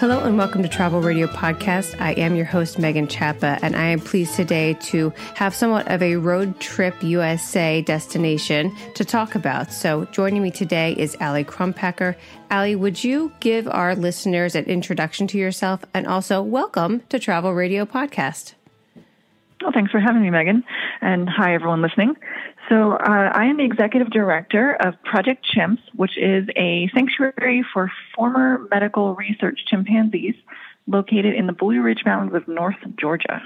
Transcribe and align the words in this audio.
Hello 0.00 0.24
and 0.24 0.38
welcome 0.38 0.62
to 0.62 0.68
Travel 0.68 1.02
Radio 1.02 1.26
Podcast. 1.26 2.00
I 2.00 2.12
am 2.12 2.34
your 2.34 2.46
host, 2.46 2.78
Megan 2.78 3.06
Chapa, 3.06 3.58
and 3.60 3.76
I 3.76 3.88
am 3.88 4.00
pleased 4.00 4.34
today 4.34 4.72
to 4.84 5.12
have 5.34 5.54
somewhat 5.54 5.88
of 5.88 6.00
a 6.00 6.16
road 6.16 6.58
trip 6.58 6.94
USA 7.02 7.82
destination 7.82 8.74
to 8.94 9.04
talk 9.04 9.34
about. 9.34 9.70
So, 9.70 10.06
joining 10.06 10.42
me 10.42 10.52
today 10.52 10.94
is 10.94 11.18
Ali 11.20 11.44
Crumpacker. 11.44 12.16
Ali, 12.50 12.76
would 12.76 13.04
you 13.04 13.30
give 13.40 13.68
our 13.68 13.94
listeners 13.94 14.54
an 14.54 14.64
introduction 14.64 15.26
to 15.26 15.38
yourself 15.38 15.84
and 15.92 16.06
also 16.06 16.40
welcome 16.40 17.02
to 17.10 17.18
Travel 17.18 17.52
Radio 17.52 17.84
Podcast? 17.84 18.54
Well, 19.60 19.72
thanks 19.74 19.90
for 19.90 20.00
having 20.00 20.22
me, 20.22 20.30
Megan. 20.30 20.64
And 21.02 21.28
hi, 21.28 21.52
everyone 21.52 21.82
listening. 21.82 22.16
So, 22.70 22.92
uh, 22.92 23.32
I 23.34 23.46
am 23.46 23.56
the 23.56 23.64
executive 23.64 24.10
director 24.10 24.74
of 24.74 24.94
Project 25.02 25.44
Chimps, 25.44 25.80
which 25.96 26.16
is 26.16 26.48
a 26.54 26.88
sanctuary 26.94 27.64
for 27.72 27.90
former 28.14 28.64
medical 28.70 29.16
research 29.16 29.64
chimpanzees 29.66 30.36
located 30.86 31.34
in 31.34 31.48
the 31.48 31.52
Blue 31.52 31.82
Ridge 31.82 32.04
Mountains 32.06 32.32
of 32.32 32.46
North 32.46 32.76
Georgia. 32.96 33.42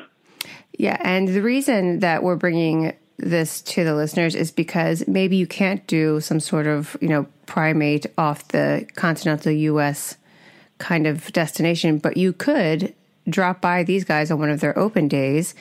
Yeah, 0.78 0.98
and 1.00 1.28
the 1.28 1.40
reason 1.40 2.00
that 2.00 2.22
we're 2.22 2.36
bringing 2.36 2.92
this 3.16 3.62
to 3.62 3.82
the 3.82 3.94
listeners 3.94 4.34
is 4.34 4.50
because 4.50 5.08
maybe 5.08 5.36
you 5.36 5.46
can't 5.46 5.86
do 5.86 6.20
some 6.20 6.38
sort 6.38 6.66
of, 6.66 6.94
you 7.00 7.08
know, 7.08 7.26
primate 7.46 8.04
off 8.18 8.48
the 8.48 8.86
continental 8.94 9.52
US 9.52 10.18
kind 10.76 11.06
of 11.06 11.32
destination, 11.32 11.96
but 11.96 12.18
you 12.18 12.34
could 12.34 12.94
drop 13.26 13.62
by 13.62 13.84
these 13.84 14.04
guys 14.04 14.30
on 14.30 14.38
one 14.38 14.50
of 14.50 14.60
their 14.60 14.78
open 14.78 15.08
days 15.08 15.54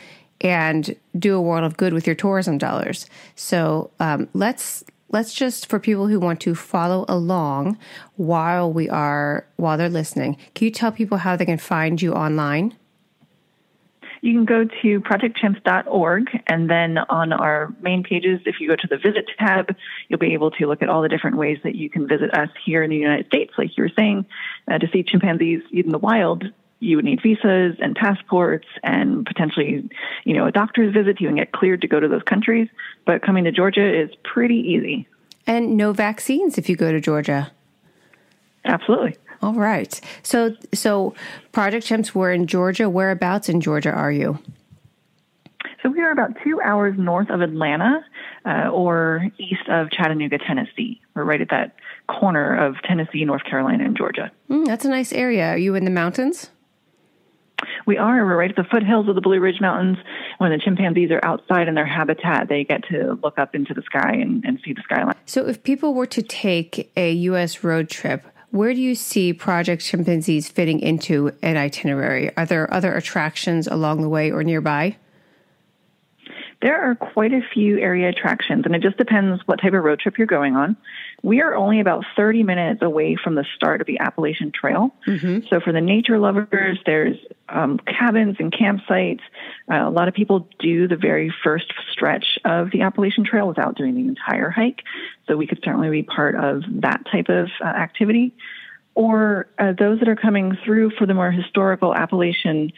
and 0.44 0.96
do 1.18 1.36
a 1.36 1.42
world 1.42 1.64
of 1.64 1.78
good 1.78 1.94
with 1.94 2.06
your 2.06 2.16
tourism 2.16 2.58
dollars. 2.58 3.08
So 3.36 3.90
um, 4.00 4.28
let's 4.34 4.84
let's 5.10 5.34
just 5.34 5.70
for 5.70 5.80
people 5.80 6.08
who 6.08 6.20
want 6.20 6.42
to 6.42 6.54
follow 6.54 7.06
along 7.08 7.78
while 8.18 8.72
we 8.72 8.90
are 8.90 9.48
while 9.56 9.78
they're 9.78 9.90
listening. 9.90 10.38
Can 10.54 10.66
you 10.66 10.72
tell 10.72 10.92
people 10.92 11.18
how 11.20 11.36
they 11.36 11.46
can 11.46 11.58
find 11.58 12.02
you 12.02 12.14
online? 12.14 12.76
You 14.22 14.34
can 14.34 14.46
go 14.46 14.64
to 14.64 15.02
projectchimps.org, 15.02 16.30
and 16.48 16.70
then 16.70 16.98
on 16.98 17.34
our 17.34 17.76
main 17.82 18.04
pages, 18.04 18.40
if 18.46 18.56
you 18.62 18.70
go 18.70 18.78
to 18.78 18.88
the 18.90 18.96
visit 18.96 19.26
tab, 19.38 19.76
you'll 20.08 20.18
be 20.18 20.34
able 20.34 20.50
to 20.52 20.66
look 20.66 20.82
at 20.82 20.88
all 20.88 21.02
the 21.02 21.10
different 21.10 21.36
ways 21.36 21.58
that 21.66 21.76
you 21.76 21.90
can 21.90 22.08
visit 22.08 22.34
us 22.34 22.48
here 22.66 22.84
in 22.84 22.90
the 22.90 22.96
United 22.96 23.26
States. 23.26 23.52
Like 23.58 23.76
you 23.76 23.84
were 23.84 23.92
saying, 23.98 24.26
uh, 24.72 24.78
to 24.78 24.88
see 24.94 25.04
chimpanzees 25.04 25.62
in 25.74 25.90
the 25.90 25.98
wild, 25.98 26.46
you 26.84 26.98
would 26.98 27.06
need 27.06 27.22
visas 27.22 27.76
and 27.80 27.96
passports 27.96 28.68
and 28.84 29.26
potentially, 29.26 29.90
you 30.26 30.34
know, 30.34 30.46
a 30.46 30.52
doctor's 30.52 30.94
visit 30.94 31.18
to 31.18 31.24
even 31.24 31.36
get 31.36 31.52
cleared 31.52 31.82
to 31.82 31.88
go 31.88 32.00
to 32.00 32.08
those 32.08 32.24
countries. 32.24 32.68
But 33.06 33.22
coming 33.22 33.46
to 33.46 33.52
Georgia 33.52 34.02
is 34.02 34.10
pretty 34.24 34.58
easy. 34.58 35.08
And 35.48 35.78
no 35.78 35.94
vaccines 35.94 36.58
if 36.58 36.70
you 36.70 36.76
go 36.76 36.92
to 36.92 37.00
Georgia. 37.00 37.52
Absolutely. 38.66 39.16
All 39.42 39.54
right. 39.54 40.00
So, 40.22 40.56
so 40.74 41.14
Project 41.52 41.86
Chimps 41.86 42.14
were 42.16 42.32
in 42.32 42.48
Georgia. 42.48 42.90
Whereabouts 42.90 43.50
in 43.50 43.60
Georgia 43.60 43.92
are 43.92 44.12
you? 44.12 44.40
So 45.82 45.90
we 45.90 46.00
are 46.02 46.12
about 46.12 46.32
two 46.46 46.62
hours 46.62 46.96
north 46.98 47.30
of 47.30 47.42
Atlanta, 47.42 48.06
uh, 48.46 48.70
or 48.70 49.30
east 49.38 49.68
of 49.68 49.92
Chattanooga, 49.92 50.38
Tennessee. 50.38 51.02
We're 51.14 51.26
right 51.26 51.42
at 51.42 51.50
that 51.50 51.76
corner 52.08 52.56
of 52.56 52.76
Tennessee, 52.84 53.26
North 53.26 53.44
Carolina, 53.44 53.84
and 53.84 53.98
Georgia. 53.98 54.32
Mm, 54.50 54.66
that's 54.66 54.86
a 54.86 54.90
nice 54.90 55.12
area. 55.12 55.48
Are 55.50 55.58
you 55.58 55.76
in 55.76 55.84
the 55.84 55.92
mountains? 55.92 56.50
We 57.86 57.98
are. 57.98 58.26
We're 58.26 58.38
right 58.38 58.50
at 58.50 58.56
the 58.56 58.64
foothills 58.64 59.08
of 59.08 59.16
the 59.16 59.22
Blue 59.22 59.40
Ridge 59.40 59.60
Mountains. 59.60 59.98
When 60.38 60.52
the 60.52 60.58
chimpanzees 60.58 61.12
are 61.12 61.24
outside 61.24 61.68
in 61.68 61.76
their 61.76 61.86
habitat, 61.86 62.48
they 62.50 62.64
get 62.64 62.84
to 62.90 63.20
look 63.24 63.38
up 63.38 63.56
into 63.56 63.74
the 63.74 63.82
sky 63.82 64.14
and, 64.14 64.44
and 64.46 64.60
see 64.64 64.74
the 64.74 64.82
skyline. 64.82 65.16
So, 65.26 65.48
if 65.48 65.64
people 65.64 65.94
were 65.94 66.08
to 66.08 66.22
take 66.22 66.92
a 66.96 67.12
U.S. 67.14 67.64
road 67.64 67.90
trip, 67.90 68.26
where 68.52 68.74
do 68.74 68.80
you 68.80 68.96
see 68.96 69.34
Project 69.34 69.82
Chimpanzees 69.84 70.48
fitting 70.48 70.80
into 70.80 71.32
an 71.42 71.58
itinerary? 71.58 72.36
Are 72.38 72.46
there 72.46 72.72
other 72.74 72.94
attractions 72.96 73.68
along 73.68 74.02
the 74.02 74.10
way 74.10 74.32
or 74.32 74.44
nearby? 74.44 74.98
There 76.64 76.82
are 76.82 76.96
quite 76.96 77.34
a 77.34 77.42
few 77.54 77.78
area 77.78 78.08
attractions, 78.08 78.66
and 78.66 78.74
it 78.74 78.82
just 78.82 78.96
depends 78.96 79.46
what 79.46 79.60
type 79.62 79.74
of 79.74 79.84
road 79.84 80.00
trip 80.00 80.18
you're 80.18 80.26
going 80.26 80.56
on. 80.56 80.78
We 81.22 81.42
are 81.42 81.54
only 81.56 81.82
about 81.82 82.06
30 82.16 82.44
minutes 82.44 82.82
away 82.82 83.18
from 83.22 83.36
the 83.36 83.46
start 83.54 83.82
of 83.82 83.88
the 83.88 84.00
Appalachian 84.00 84.54
Trail. 84.54 84.96
Mm-hmm. 85.06 85.48
So, 85.50 85.60
for 85.60 85.74
the 85.74 85.82
nature 85.82 86.18
lovers, 86.20 86.80
there's 86.86 87.18
um, 87.50 87.80
cabins 87.80 88.38
and 88.40 88.50
campsites. 88.50 89.20
Uh, 89.70 89.90
a 89.90 89.90
lot 89.90 90.08
of 90.08 90.14
people 90.14 90.48
do 90.58 90.88
the 90.88 90.96
very 90.96 91.34
first 91.44 91.66
stretch 91.92 92.40
of 92.46 92.72
the 92.72 92.80
Appalachian 92.80 93.26
Trail 93.26 93.46
without 93.46 93.76
doing 93.76 93.96
the 93.96 94.08
entire 94.08 94.50
hike. 94.50 94.84
So, 95.28 95.36
we 95.36 95.48
could 95.48 95.60
certainly 95.66 95.90
be 95.90 96.04
part 96.04 96.36
of 96.36 96.64
that 96.80 97.02
type 97.12 97.28
of 97.28 97.50
uh, 97.60 97.68
activity. 97.68 98.34
Or 98.96 99.48
uh, 99.60 99.74
those 99.78 100.00
that 100.00 100.08
are 100.08 100.16
coming 100.16 100.58
through 100.64 100.92
for 100.92 101.06
the 101.08 101.14
more 101.14 101.30
historical 101.30 101.94
Appalachian 101.94 102.72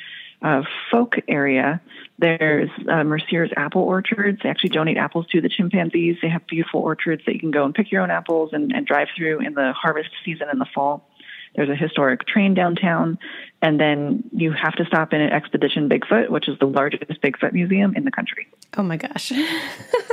uh, 0.45 0.61
folk 0.91 1.15
area, 1.27 1.81
there's 2.19 2.69
uh, 2.87 3.03
Mercier's 3.03 3.49
apple 3.57 3.81
orchards. 3.81 4.39
They 4.43 4.49
actually 4.49 4.69
donate 4.69 4.95
apples 4.95 5.25
to 5.31 5.41
the 5.41 5.49
chimpanzees. 5.49 6.17
They 6.21 6.29
have 6.29 6.45
beautiful 6.45 6.81
orchards 6.81 7.23
that 7.25 7.33
you 7.33 7.39
can 7.39 7.49
go 7.49 7.65
and 7.65 7.73
pick 7.73 7.91
your 7.91 8.03
own 8.03 8.11
apples 8.11 8.51
and, 8.53 8.71
and 8.71 8.85
drive 8.85 9.07
through 9.17 9.39
in 9.39 9.55
the 9.55 9.73
harvest 9.73 10.09
season 10.23 10.47
in 10.51 10.59
the 10.59 10.67
fall. 10.73 11.09
There's 11.55 11.69
a 11.69 11.75
historic 11.75 12.27
train 12.27 12.53
downtown, 12.53 13.17
and 13.61 13.79
then 13.79 14.29
you 14.33 14.51
have 14.51 14.73
to 14.73 14.85
stop 14.85 15.13
in 15.13 15.21
at 15.21 15.33
Expedition 15.33 15.89
Bigfoot, 15.89 16.29
which 16.29 16.47
is 16.47 16.59
the 16.59 16.67
largest 16.67 17.05
Bigfoot 17.21 17.53
museum 17.53 17.95
in 17.95 18.03
the 18.05 18.11
country. 18.11 18.47
Oh 18.77 18.83
my 18.83 18.97
gosh. 18.97 19.31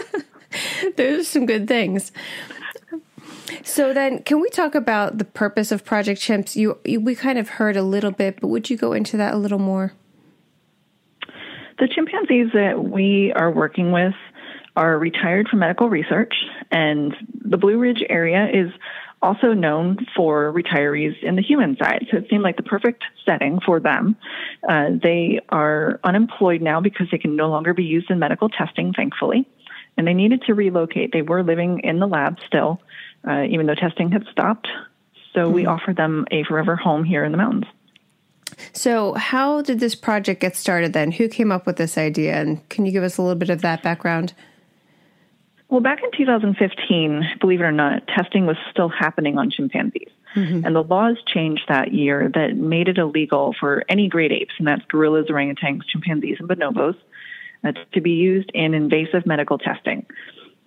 There's 0.97 1.29
some 1.29 1.45
good 1.45 1.69
things. 1.69 2.11
So 3.65 3.93
then, 3.93 4.23
can 4.23 4.41
we 4.41 4.49
talk 4.49 4.75
about 4.75 5.19
the 5.19 5.25
purpose 5.25 5.73
of 5.73 5.85
Project 5.85 6.21
Chimps? 6.21 6.57
You, 6.57 6.79
you, 6.85 7.01
we 7.01 7.15
kind 7.15 7.39
of 7.39 7.51
heard 7.51 7.77
a 7.77 7.83
little 7.83 8.13
bit, 8.13 8.41
but 8.41 8.49
would 8.49 8.71
you 8.71 8.79
go 8.79 8.93
into 8.93 9.17
that 9.19 9.35
a 9.35 9.37
little 9.37 9.59
more? 9.59 9.93
The 11.83 11.89
chimpanzees 11.89 12.53
that 12.55 12.85
we 12.85 13.33
are 13.35 13.51
working 13.51 13.91
with 13.91 14.15
are 14.77 14.97
retired 14.97 15.49
from 15.49 15.59
medical 15.59 15.91
research, 15.91 16.33
and 16.71 17.13
the 17.45 17.57
Blue 17.57 17.77
Ridge 17.77 18.05
area 18.09 18.49
is 18.49 18.71
also 19.21 19.53
known 19.53 20.07
for 20.15 20.53
retirees 20.53 21.21
in 21.25 21.35
the 21.35 21.43
human 21.43 21.77
side. 21.83 22.07
So 22.09 22.19
it 22.19 22.27
seemed 22.31 22.45
like 22.45 22.57
the 22.57 22.63
perfect 22.63 23.03
setting 23.27 23.59
for 23.67 23.81
them. 23.81 24.15
Uh, 24.69 24.91
they 25.03 25.41
are 25.49 25.99
unemployed 26.05 26.63
now 26.63 26.81
because 26.81 27.09
they 27.11 27.19
can 27.19 27.35
no 27.35 27.49
longer 27.49 27.75
be 27.75 27.83
used 27.83 28.13
in 28.13 28.21
medical 28.21 28.49
testing, 28.49 28.93
thankfully. 28.93 29.45
And 29.97 30.07
they 30.07 30.15
needed 30.15 30.43
to 30.47 30.55
relocate. 30.55 31.11
They 31.13 31.23
were 31.23 31.43
living 31.43 31.81
in 31.81 31.99
the 31.99 32.07
lab 32.07 32.39
still, 32.47 32.81
uh, 33.27 33.43
even 33.51 33.67
though 33.67 33.75
testing 33.75 34.13
had 34.13 34.25
stopped. 34.31 34.69
So 35.35 35.47
mm-hmm. 35.47 35.53
we 35.53 35.67
offered 35.67 35.97
them 35.97 36.27
a 36.31 36.45
forever 36.45 36.77
home 36.77 37.03
here 37.03 37.25
in 37.25 37.33
the 37.33 37.39
mountains. 37.39 37.67
So, 38.73 39.15
how 39.15 39.63
did 39.63 39.81
this 39.81 39.95
project 39.95 40.41
get 40.41 40.57
started 40.57 40.93
then? 40.93 41.13
Who 41.13 41.29
came 41.29 41.51
up 41.51 41.67
with 41.67 41.77
this 41.77 41.99
idea? 41.99 42.35
And 42.35 42.67
can 42.69 42.87
you 42.87 42.93
give 42.93 43.03
us 43.03 43.19
a 43.19 43.23
little 43.23 43.39
bit 43.39 43.51
of 43.51 43.63
that 43.63 43.83
background? 43.83 44.35
Well, 45.69 45.81
back 45.81 46.03
in 46.03 46.11
2015, 46.17 47.39
believe 47.41 47.61
it 47.61 47.65
or 47.65 47.73
not, 47.73 48.07
testing 48.07 48.45
was 48.45 48.59
still 48.71 48.91
happening 48.91 49.39
on 49.39 49.51
chimpanzees. 49.51 50.11
Mm-hmm. 50.35 50.67
And 50.67 50.77
the 50.77 50.83
laws 50.83 51.17
changed 51.27 51.65
that 51.69 51.93
year 51.93 52.31
that 52.35 52.57
made 52.57 52.89
it 52.89 52.99
illegal 52.99 53.55
for 53.59 53.85
any 53.89 54.09
great 54.09 54.33
apes, 54.33 54.55
and 54.59 54.67
that's 54.67 54.85
gorillas, 54.87 55.27
orangutans, 55.29 55.81
chimpanzees, 55.87 56.37
and 56.41 56.49
bonobos, 56.49 56.97
uh, 57.65 57.73
to 57.93 58.01
be 58.01 58.13
used 58.13 58.51
in 58.53 58.75
invasive 58.75 59.27
medical 59.27 59.59
testing. 59.59 60.07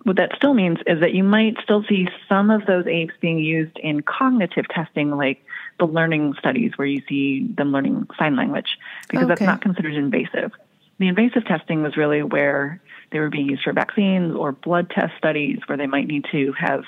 What 0.06 0.18
that 0.18 0.36
still 0.36 0.54
means 0.54 0.78
is 0.86 1.00
that 1.00 1.14
you 1.14 1.24
might 1.24 1.56
still 1.64 1.82
see 1.88 2.06
some 2.28 2.48
of 2.48 2.64
those 2.64 2.86
apes 2.86 3.14
being 3.20 3.40
used 3.40 3.76
in 3.76 4.02
cognitive 4.02 4.68
testing, 4.68 5.10
like 5.10 5.44
the 5.80 5.84
learning 5.84 6.34
studies 6.38 6.70
where 6.76 6.86
you 6.86 7.02
see 7.08 7.48
them 7.56 7.72
learning 7.72 8.06
sign 8.16 8.36
language, 8.36 8.78
because 9.10 9.24
okay. 9.24 9.30
that's 9.30 9.40
not 9.40 9.62
considered 9.62 9.94
invasive. 9.94 10.52
The 11.00 11.08
invasive 11.08 11.44
testing 11.46 11.82
was 11.82 11.96
really 11.96 12.22
where 12.22 12.80
they 13.10 13.18
were 13.18 13.30
being 13.30 13.48
used 13.48 13.64
for 13.64 13.72
vaccines 13.72 14.36
or 14.36 14.52
blood 14.52 14.90
test 14.90 15.12
studies 15.18 15.58
where 15.66 15.76
they 15.76 15.88
might 15.88 16.06
need 16.06 16.24
to 16.30 16.52
have 16.52 16.84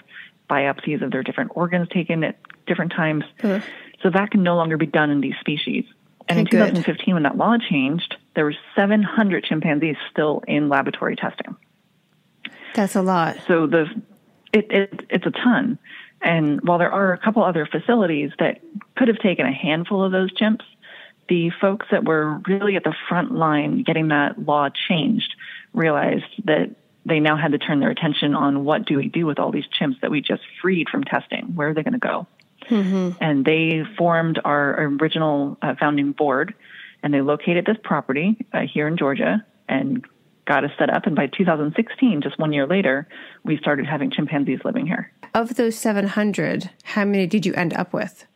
biopsies 0.48 1.02
of 1.02 1.10
their 1.10 1.24
different 1.24 1.50
organs 1.56 1.88
taken 1.88 2.22
at 2.22 2.38
different 2.68 2.92
times. 2.92 3.24
So 3.42 4.10
that 4.10 4.30
can 4.30 4.44
no 4.44 4.54
longer 4.54 4.76
be 4.76 4.86
done 4.86 5.10
in 5.10 5.20
these 5.20 5.34
species. 5.40 5.84
And 6.28 6.38
okay, 6.46 6.56
in 6.56 6.66
2015, 6.66 7.04
good. 7.04 7.14
when 7.14 7.22
that 7.24 7.36
law 7.36 7.56
changed, 7.58 8.14
there 8.36 8.44
were 8.44 8.54
700 8.76 9.42
chimpanzees 9.42 9.96
still 10.08 10.44
in 10.46 10.68
laboratory 10.68 11.16
testing. 11.16 11.56
That's 12.74 12.96
a 12.96 13.02
lot. 13.02 13.38
So 13.46 13.66
the 13.66 13.86
it, 14.52 14.70
it 14.70 15.00
it's 15.10 15.26
a 15.26 15.30
ton. 15.30 15.78
And 16.20 16.60
while 16.62 16.78
there 16.78 16.92
are 16.92 17.12
a 17.12 17.18
couple 17.18 17.44
other 17.44 17.66
facilities 17.66 18.32
that 18.38 18.60
could 18.96 19.08
have 19.08 19.18
taken 19.18 19.46
a 19.46 19.52
handful 19.52 20.02
of 20.02 20.10
those 20.10 20.32
chimps, 20.32 20.64
the 21.28 21.50
folks 21.60 21.86
that 21.90 22.04
were 22.04 22.40
really 22.48 22.76
at 22.76 22.84
the 22.84 22.94
front 23.08 23.32
line 23.32 23.82
getting 23.82 24.08
that 24.08 24.38
law 24.38 24.68
changed 24.88 25.34
realized 25.72 26.24
that 26.44 26.70
they 27.06 27.20
now 27.20 27.36
had 27.36 27.52
to 27.52 27.58
turn 27.58 27.80
their 27.80 27.90
attention 27.90 28.34
on 28.34 28.64
what 28.64 28.84
do 28.84 28.96
we 28.96 29.08
do 29.08 29.26
with 29.26 29.38
all 29.38 29.52
these 29.52 29.66
chimps 29.80 30.00
that 30.00 30.10
we 30.10 30.20
just 30.20 30.42
freed 30.60 30.88
from 30.88 31.04
testing? 31.04 31.54
Where 31.54 31.68
are 31.68 31.74
they 31.74 31.82
going 31.82 31.92
to 31.92 31.98
go? 31.98 32.26
Mm-hmm. 32.68 33.10
And 33.20 33.44
they 33.44 33.84
formed 33.96 34.40
our 34.44 34.82
original 34.82 35.56
uh, 35.62 35.74
founding 35.78 36.12
board 36.12 36.54
and 37.02 37.14
they 37.14 37.20
located 37.20 37.64
this 37.64 37.76
property 37.82 38.36
uh, 38.52 38.62
here 38.62 38.88
in 38.88 38.96
Georgia 38.96 39.44
and 39.68 40.04
got 40.48 40.64
us 40.64 40.70
set 40.78 40.90
up. 40.90 41.06
And 41.06 41.14
by 41.14 41.26
2016, 41.26 42.22
just 42.22 42.38
one 42.38 42.52
year 42.52 42.66
later, 42.66 43.06
we 43.44 43.58
started 43.58 43.86
having 43.86 44.10
chimpanzees 44.10 44.60
living 44.64 44.86
here. 44.86 45.12
Of 45.34 45.54
those 45.54 45.76
700, 45.76 46.70
how 46.82 47.04
many 47.04 47.26
did 47.26 47.46
you 47.46 47.52
end 47.54 47.74
up 47.74 47.92
with? 47.92 48.26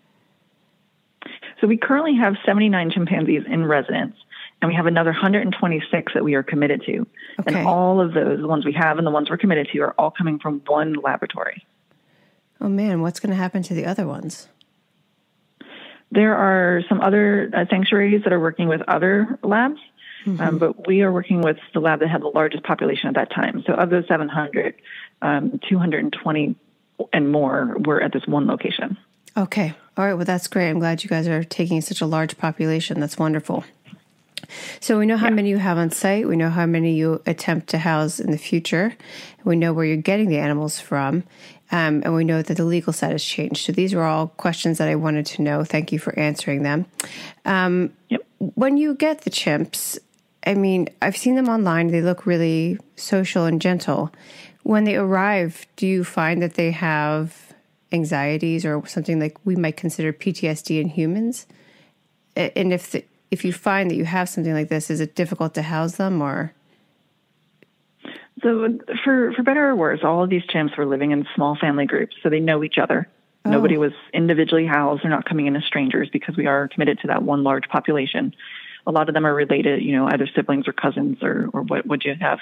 So 1.60 1.66
we 1.66 1.76
currently 1.76 2.14
have 2.16 2.34
79 2.44 2.90
chimpanzees 2.90 3.44
in 3.48 3.64
residence, 3.64 4.14
and 4.60 4.68
we 4.68 4.74
have 4.74 4.86
another 4.86 5.10
126 5.10 6.12
that 6.12 6.22
we 6.22 6.34
are 6.34 6.42
committed 6.42 6.82
to. 6.86 7.06
Okay. 7.40 7.54
And 7.54 7.66
all 7.66 8.00
of 8.00 8.12
those, 8.12 8.40
the 8.40 8.48
ones 8.48 8.64
we 8.64 8.74
have 8.74 8.98
and 8.98 9.06
the 9.06 9.10
ones 9.10 9.30
we're 9.30 9.38
committed 9.38 9.68
to, 9.72 9.78
are 9.80 9.92
all 9.92 10.10
coming 10.10 10.38
from 10.38 10.60
one 10.66 10.94
laboratory. 10.94 11.64
Oh 12.60 12.68
man, 12.68 13.00
what's 13.00 13.20
going 13.20 13.30
to 13.30 13.36
happen 13.36 13.62
to 13.64 13.74
the 13.74 13.86
other 13.86 14.06
ones? 14.06 14.48
There 16.10 16.36
are 16.36 16.82
some 16.88 17.00
other 17.00 17.50
uh, 17.56 17.64
sanctuaries 17.70 18.22
that 18.24 18.32
are 18.32 18.40
working 18.40 18.68
with 18.68 18.82
other 18.86 19.38
labs, 19.42 19.80
Mm-hmm. 20.26 20.40
um, 20.40 20.58
but 20.58 20.86
we 20.86 21.02
are 21.02 21.10
working 21.12 21.42
with 21.42 21.58
the 21.74 21.80
lab 21.80 22.00
that 22.00 22.08
had 22.08 22.22
the 22.22 22.28
largest 22.28 22.62
population 22.64 23.08
at 23.08 23.14
that 23.14 23.30
time. 23.32 23.62
So 23.66 23.72
of 23.72 23.90
those 23.90 24.06
700, 24.06 24.74
um, 25.20 25.60
220 25.68 26.54
and 27.12 27.32
more 27.32 27.76
were 27.84 28.00
at 28.00 28.12
this 28.12 28.26
one 28.26 28.46
location. 28.46 28.96
Okay. 29.36 29.74
All 29.96 30.04
right. 30.04 30.14
Well, 30.14 30.24
that's 30.24 30.46
great. 30.46 30.70
I'm 30.70 30.78
glad 30.78 31.02
you 31.02 31.08
guys 31.10 31.26
are 31.26 31.42
taking 31.44 31.80
such 31.80 32.00
a 32.00 32.06
large 32.06 32.36
population. 32.38 33.00
That's 33.00 33.18
wonderful. 33.18 33.64
So 34.80 34.98
we 34.98 35.06
know 35.06 35.16
how 35.16 35.30
many 35.30 35.48
you 35.50 35.56
have 35.58 35.78
on 35.78 35.90
site. 35.90 36.28
We 36.28 36.36
know 36.36 36.50
how 36.50 36.66
many 36.66 36.94
you 36.94 37.22
attempt 37.26 37.68
to 37.68 37.78
house 37.78 38.20
in 38.20 38.30
the 38.30 38.38
future. 38.38 38.94
We 39.44 39.56
know 39.56 39.72
where 39.72 39.84
you're 39.84 39.96
getting 39.96 40.28
the 40.28 40.38
animals 40.38 40.78
from. 40.80 41.24
Um, 41.70 42.02
and 42.04 42.14
we 42.14 42.24
know 42.24 42.42
that 42.42 42.56
the 42.56 42.64
legal 42.64 42.92
status 42.92 43.24
changed. 43.24 43.64
So 43.64 43.72
these 43.72 43.94
were 43.94 44.02
all 44.04 44.28
questions 44.28 44.76
that 44.78 44.88
I 44.88 44.94
wanted 44.96 45.24
to 45.26 45.42
know. 45.42 45.64
Thank 45.64 45.90
you 45.90 45.98
for 45.98 46.16
answering 46.18 46.62
them. 46.64 46.84
Um, 47.46 47.92
Yep. 48.10 48.26
when 48.54 48.76
you 48.76 48.94
get 48.94 49.22
the 49.22 49.30
chimps, 49.30 49.98
I 50.46 50.54
mean, 50.54 50.88
I've 51.00 51.16
seen 51.16 51.36
them 51.36 51.48
online. 51.48 51.88
They 51.88 52.02
look 52.02 52.26
really 52.26 52.78
social 52.96 53.44
and 53.44 53.60
gentle. 53.60 54.12
When 54.62 54.84
they 54.84 54.96
arrive, 54.96 55.66
do 55.76 55.86
you 55.86 56.04
find 56.04 56.42
that 56.42 56.54
they 56.54 56.70
have 56.72 57.52
anxieties 57.92 58.64
or 58.64 58.84
something 58.86 59.20
like 59.20 59.36
we 59.44 59.56
might 59.56 59.76
consider 59.76 60.12
PTSD 60.12 60.80
in 60.80 60.88
humans? 60.88 61.46
And 62.36 62.72
if 62.72 62.92
the, 62.92 63.04
if 63.30 63.44
you 63.44 63.52
find 63.52 63.90
that 63.90 63.96
you 63.96 64.04
have 64.04 64.28
something 64.28 64.52
like 64.52 64.68
this, 64.68 64.90
is 64.90 65.00
it 65.00 65.14
difficult 65.14 65.54
to 65.54 65.62
house 65.62 65.96
them 65.96 66.20
or? 66.20 66.52
So 68.42 68.78
for 69.04 69.32
for 69.34 69.42
better 69.42 69.68
or 69.68 69.76
worse, 69.76 70.00
all 70.02 70.24
of 70.24 70.30
these 70.30 70.42
chimps 70.52 70.76
were 70.76 70.86
living 70.86 71.12
in 71.12 71.26
small 71.34 71.56
family 71.56 71.86
groups, 71.86 72.16
so 72.22 72.28
they 72.28 72.40
know 72.40 72.64
each 72.64 72.78
other. 72.78 73.08
Nobody 73.44 73.76
oh. 73.76 73.80
was 73.80 73.92
individually 74.12 74.66
housed. 74.66 75.02
They're 75.02 75.10
not 75.10 75.24
coming 75.24 75.46
in 75.46 75.56
as 75.56 75.64
strangers 75.64 76.08
because 76.12 76.36
we 76.36 76.46
are 76.46 76.68
committed 76.68 77.00
to 77.00 77.08
that 77.08 77.22
one 77.22 77.42
large 77.42 77.68
population. 77.68 78.34
A 78.86 78.90
lot 78.90 79.08
of 79.08 79.14
them 79.14 79.26
are 79.26 79.34
related, 79.34 79.82
you 79.82 79.92
know, 79.92 80.06
either 80.06 80.26
siblings 80.34 80.68
or 80.68 80.72
cousins 80.72 81.22
or 81.22 81.48
or 81.52 81.62
what 81.62 81.86
would 81.86 82.04
you 82.04 82.14
have. 82.20 82.38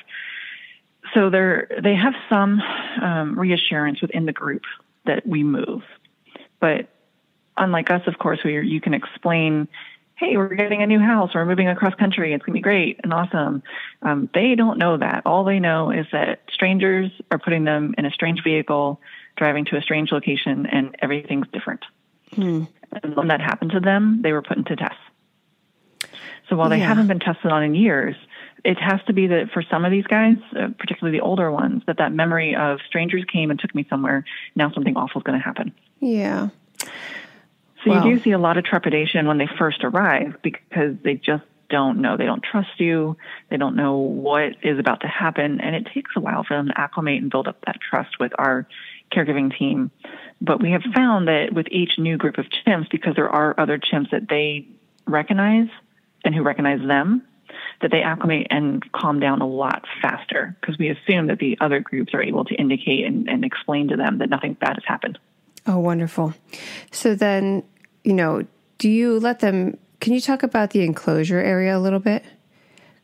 So 1.15 1.31
they're 1.31 1.69
they 1.83 1.95
have 1.95 2.15
some 2.29 2.61
um, 3.01 3.39
reassurance 3.39 4.01
within 4.01 4.27
the 4.27 4.33
group 4.33 4.63
that 5.07 5.27
we 5.27 5.43
move, 5.43 5.83
but 6.61 6.89
unlike 7.57 7.91
us, 7.91 8.03
of 8.07 8.19
course, 8.19 8.41
where 8.43 8.63
you 8.63 8.81
can 8.81 8.95
explain 8.95 9.69
hey, 10.21 10.37
we're 10.37 10.55
getting 10.55 10.83
a 10.83 10.87
new 10.87 10.99
house, 10.99 11.31
we're 11.35 11.47
moving 11.47 11.67
across 11.67 11.95
country, 11.95 12.35
it's 12.35 12.45
going 12.45 12.53
to 12.53 12.59
be 12.59 12.63
great 12.63 13.01
and 13.03 13.13
awesome. 13.13 13.63
Um, 14.03 14.29
they 14.35 14.55
don't 14.55 14.79
know 14.79 14.99
that. 14.99 15.23
All 15.25 15.45
they 15.45 15.59
know 15.59 15.91
is 15.91 16.07
that 16.13 16.43
strangers 16.53 17.11
are 17.31 17.39
putting 17.39 17.65
them 17.65 17.95
in 17.97 18.05
a 18.05 18.11
strange 18.11 18.45
vehicle, 18.45 19.01
driving 19.37 19.65
to 19.67 19.79
a 19.79 19.81
strange 19.81 20.13
location, 20.13 20.67
and 20.67 20.95
everything's 21.01 21.49
different. 21.49 21.87
And 23.03 23.17
when 23.17 23.29
that 23.29 23.41
happened 23.41 23.71
to 23.71 23.81
them, 23.81 24.21
they 24.23 24.33
were 24.33 24.43
put 24.43 24.59
into 24.59 24.77
tests. 24.77 24.99
So 26.51 26.57
while 26.57 26.69
they 26.69 26.79
Yeah. 26.79 26.89
haven't 26.89 27.07
been 27.07 27.21
tested 27.21 27.51
on 27.53 27.63
in 27.63 27.75
years, 27.75 28.17
it 28.65 28.79
has 28.79 29.01
to 29.05 29.13
be 29.15 29.29
that 29.29 29.51
for 29.53 29.63
some 29.63 29.85
of 29.87 29.91
these 29.91 30.07
guys, 30.07 30.37
uh, 30.55 30.69
particularly 30.79 31.17
the 31.17 31.25
older 31.25 31.51
ones, 31.51 31.83
that 31.87 31.97
that 31.99 32.13
memory 32.13 32.55
of 32.55 32.81
strangers 32.87 33.25
came 33.25 33.51
and 33.51 33.59
took 33.59 33.75
me 33.75 33.87
somewhere, 33.89 34.25
now 34.55 34.71
something 34.73 34.97
awful 34.97 35.21
is 35.21 35.23
going 35.23 35.39
to 35.39 35.45
happen. 35.45 35.73
Yeah. 36.01 36.49
So 37.85 37.91
Wow. 37.91 38.05
you 38.05 38.17
do 38.17 38.23
see 38.23 38.33
a 38.33 38.39
lot 38.39 38.59
of 38.59 38.65
trepidation 38.65 39.27
when 39.27 39.39
they 39.39 39.47
first 39.47 39.83
arrive 39.85 40.37
because 40.43 40.97
they 41.03 41.15
just 41.15 41.45
don't 41.71 42.01
know. 42.01 42.17
They 42.17 42.27
don't 42.27 42.43
trust 42.43 42.79
you. 42.79 43.17
They 43.49 43.57
don't 43.57 43.77
know 43.77 43.97
what 43.97 44.57
is 44.63 44.79
about 44.79 45.01
to 45.03 45.07
happen. 45.07 45.61
And 45.61 45.75
it 45.77 45.87
takes 45.95 46.11
a 46.17 46.21
while 46.21 46.43
for 46.43 46.57
them 46.57 46.67
to 46.67 46.79
acclimate 46.79 47.23
and 47.23 47.31
build 47.31 47.47
up 47.49 47.65
that 47.65 47.79
trust 47.81 48.19
with 48.19 48.33
our 48.39 48.67
caregiving 49.13 49.57
team. 49.57 49.91
But 50.41 50.61
we 50.61 50.73
have 50.73 50.83
found 50.95 51.29
that 51.29 51.53
with 51.55 51.69
each 51.71 51.93
new 51.97 52.17
group 52.19 52.39
of 52.39 52.47
chimps, 52.51 52.91
because 52.91 53.15
there 53.15 53.31
are 53.31 53.55
other 53.57 53.79
chimps 53.79 54.11
that 54.11 54.29
they 54.29 54.67
recognize 55.07 55.69
and 56.25 56.35
who 56.35 56.43
recognize 56.43 56.81
them, 56.87 57.23
that 57.81 57.91
they 57.91 58.03
acclimate 58.03 58.47
and 58.51 58.83
calm 58.93 59.21
down 59.21 59.41
a 59.41 59.47
lot 59.47 59.85
faster 60.03 60.57
because 60.61 60.79
we 60.79 60.89
assume 60.89 61.27
that 61.29 61.39
the 61.39 61.57
other 61.61 61.81
groups 61.81 62.13
are 62.15 62.23
able 62.23 62.45
to 62.45 62.55
indicate 62.55 63.05
and, 63.07 63.29
and 63.29 63.45
explain 63.45 63.89
to 63.89 63.97
them 63.97 64.19
that 64.19 64.29
nothing 64.29 64.55
bad 64.55 64.75
has 64.75 64.85
happened. 64.87 65.19
Oh, 65.67 65.79
wonderful. 65.79 66.35
So 66.91 67.15
then, 67.15 67.63
you 68.05 68.13
know, 68.13 68.45
do 68.79 68.89
you 68.91 69.19
let 69.19 69.41
them? 69.41 69.79
Can 70.01 70.13
you 70.15 70.21
talk 70.21 70.43
about 70.43 70.71
the 70.71 70.83
enclosure 70.83 71.39
area 71.39 71.77
a 71.77 71.81
little 71.81 71.99
bit? 71.99 72.25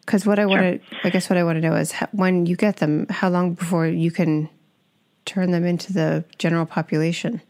Because 0.00 0.24
what 0.24 0.38
I 0.38 0.46
want 0.46 0.62
to, 0.62 0.80
I 1.04 1.10
guess, 1.10 1.28
what 1.28 1.36
I 1.36 1.42
want 1.42 1.56
to 1.56 1.60
know 1.60 1.74
is 1.74 1.92
how, 1.92 2.06
when 2.12 2.46
you 2.46 2.54
get 2.54 2.76
them, 2.76 3.06
how 3.10 3.28
long 3.28 3.54
before 3.54 3.86
you 3.86 4.10
can 4.10 4.48
turn 5.24 5.50
them 5.50 5.64
into 5.64 5.92
the 5.92 6.24
general 6.38 6.64
population? 6.64 7.42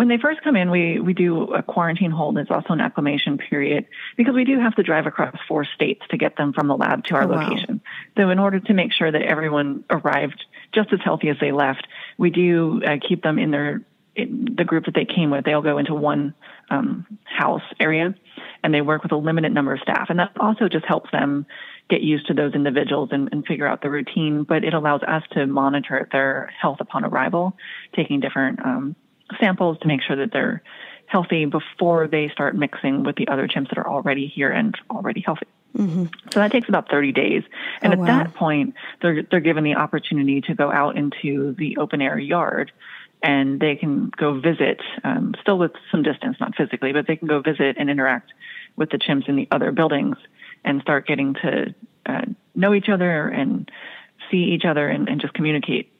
When 0.00 0.08
they 0.08 0.16
first 0.16 0.40
come 0.42 0.56
in, 0.56 0.70
we, 0.70 0.98
we 0.98 1.12
do 1.12 1.52
a 1.52 1.62
quarantine 1.62 2.10
hold. 2.10 2.38
It's 2.38 2.50
also 2.50 2.72
an 2.72 2.80
acclimation 2.80 3.36
period 3.36 3.84
because 4.16 4.34
we 4.34 4.46
do 4.46 4.58
have 4.58 4.74
to 4.76 4.82
drive 4.82 5.04
across 5.04 5.36
four 5.46 5.66
states 5.66 6.00
to 6.08 6.16
get 6.16 6.38
them 6.38 6.54
from 6.54 6.68
the 6.68 6.74
lab 6.74 7.04
to 7.08 7.16
our 7.16 7.24
Oh, 7.24 7.26
wow. 7.26 7.50
location. 7.50 7.82
So, 8.16 8.30
in 8.30 8.38
order 8.38 8.60
to 8.60 8.72
make 8.72 8.94
sure 8.94 9.12
that 9.12 9.20
everyone 9.20 9.84
arrived 9.90 10.42
just 10.74 10.90
as 10.94 11.00
healthy 11.04 11.28
as 11.28 11.36
they 11.38 11.52
left, 11.52 11.86
we 12.16 12.30
do 12.30 12.80
uh, 12.82 12.96
keep 13.06 13.22
them 13.22 13.38
in 13.38 13.50
their 13.50 13.82
in 14.16 14.54
the 14.56 14.64
group 14.64 14.86
that 14.86 14.94
they 14.94 15.04
came 15.04 15.28
with. 15.28 15.44
They'll 15.44 15.60
go 15.60 15.76
into 15.76 15.92
one 15.92 16.32
um, 16.70 17.06
house 17.24 17.60
area, 17.78 18.14
and 18.64 18.72
they 18.72 18.80
work 18.80 19.02
with 19.02 19.12
a 19.12 19.18
limited 19.18 19.52
number 19.52 19.74
of 19.74 19.80
staff, 19.80 20.06
and 20.08 20.18
that 20.18 20.30
also 20.40 20.66
just 20.70 20.86
helps 20.86 21.10
them 21.10 21.44
get 21.90 22.00
used 22.00 22.26
to 22.28 22.32
those 22.32 22.54
individuals 22.54 23.10
and, 23.12 23.28
and 23.32 23.44
figure 23.44 23.66
out 23.66 23.82
the 23.82 23.90
routine. 23.90 24.44
But 24.44 24.64
it 24.64 24.72
allows 24.72 25.02
us 25.02 25.24
to 25.32 25.46
monitor 25.46 26.08
their 26.10 26.50
health 26.58 26.78
upon 26.80 27.04
arrival, 27.04 27.54
taking 27.94 28.20
different 28.20 28.60
um, 28.64 28.96
samples 29.38 29.78
to 29.80 29.86
make 29.88 30.02
sure 30.02 30.16
that 30.16 30.32
they're 30.32 30.62
healthy 31.06 31.44
before 31.44 32.06
they 32.06 32.28
start 32.28 32.54
mixing 32.56 33.02
with 33.02 33.16
the 33.16 33.28
other 33.28 33.48
chimps 33.48 33.68
that 33.68 33.78
are 33.78 33.88
already 33.88 34.26
here 34.26 34.50
and 34.50 34.74
already 34.90 35.20
healthy. 35.20 35.46
So 36.32 36.40
that 36.40 36.50
takes 36.52 36.68
about 36.68 36.88
30 36.90 37.12
days. 37.12 37.42
And 37.82 37.92
Oh, 37.92 37.94
at 37.94 37.98
wow. 38.00 38.06
that 38.06 38.34
point, 38.34 38.74
they're, 39.02 39.22
they're 39.22 39.40
given 39.40 39.64
the 39.64 39.74
opportunity 39.76 40.40
to 40.42 40.54
go 40.54 40.70
out 40.70 40.96
into 40.96 41.54
the 41.58 41.76
open 41.78 42.00
air 42.00 42.18
yard 42.18 42.72
and 43.22 43.60
they 43.60 43.76
can 43.76 44.10
go 44.16 44.40
visit, 44.40 44.80
um, 45.04 45.34
still 45.40 45.58
with 45.58 45.72
some 45.90 46.02
distance, 46.02 46.36
not 46.40 46.56
physically, 46.56 46.92
but 46.92 47.06
they 47.06 47.16
can 47.16 47.28
go 47.28 47.40
visit 47.40 47.76
and 47.78 47.90
interact 47.90 48.32
with 48.76 48.90
the 48.90 48.98
chimps 48.98 49.28
in 49.28 49.36
the 49.36 49.46
other 49.50 49.72
buildings 49.72 50.16
and 50.64 50.80
start 50.80 51.06
getting 51.06 51.34
to 51.34 51.74
uh, 52.06 52.22
know 52.54 52.72
each 52.74 52.88
other 52.88 53.28
and 53.28 53.70
see 54.30 54.38
each 54.38 54.64
other 54.64 54.88
and, 54.88 55.08
and 55.08 55.20
just 55.20 55.34
communicate 55.34 55.92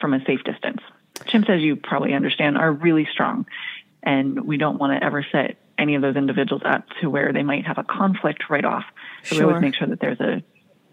from 0.00 0.14
a 0.14 0.24
safe 0.24 0.42
distance. 0.44 0.80
Chimps, 1.20 1.48
as 1.48 1.60
you 1.60 1.76
probably 1.76 2.12
understand, 2.12 2.58
are 2.58 2.72
really 2.72 3.06
strong, 3.10 3.46
and 4.02 4.44
we 4.44 4.56
don't 4.56 4.78
want 4.78 4.98
to 4.98 5.04
ever 5.04 5.24
set 5.30 5.56
any 5.78 5.94
of 5.94 6.02
those 6.02 6.16
individuals 6.16 6.62
up 6.64 6.84
to 7.00 7.10
where 7.10 7.32
they 7.32 7.42
might 7.42 7.66
have 7.66 7.78
a 7.78 7.84
conflict 7.84 8.44
right 8.50 8.64
off. 8.64 8.84
So 9.24 9.36
we 9.36 9.42
always 9.42 9.62
make 9.62 9.74
sure 9.74 9.88
that 9.88 10.00
there's 10.00 10.20
a 10.20 10.42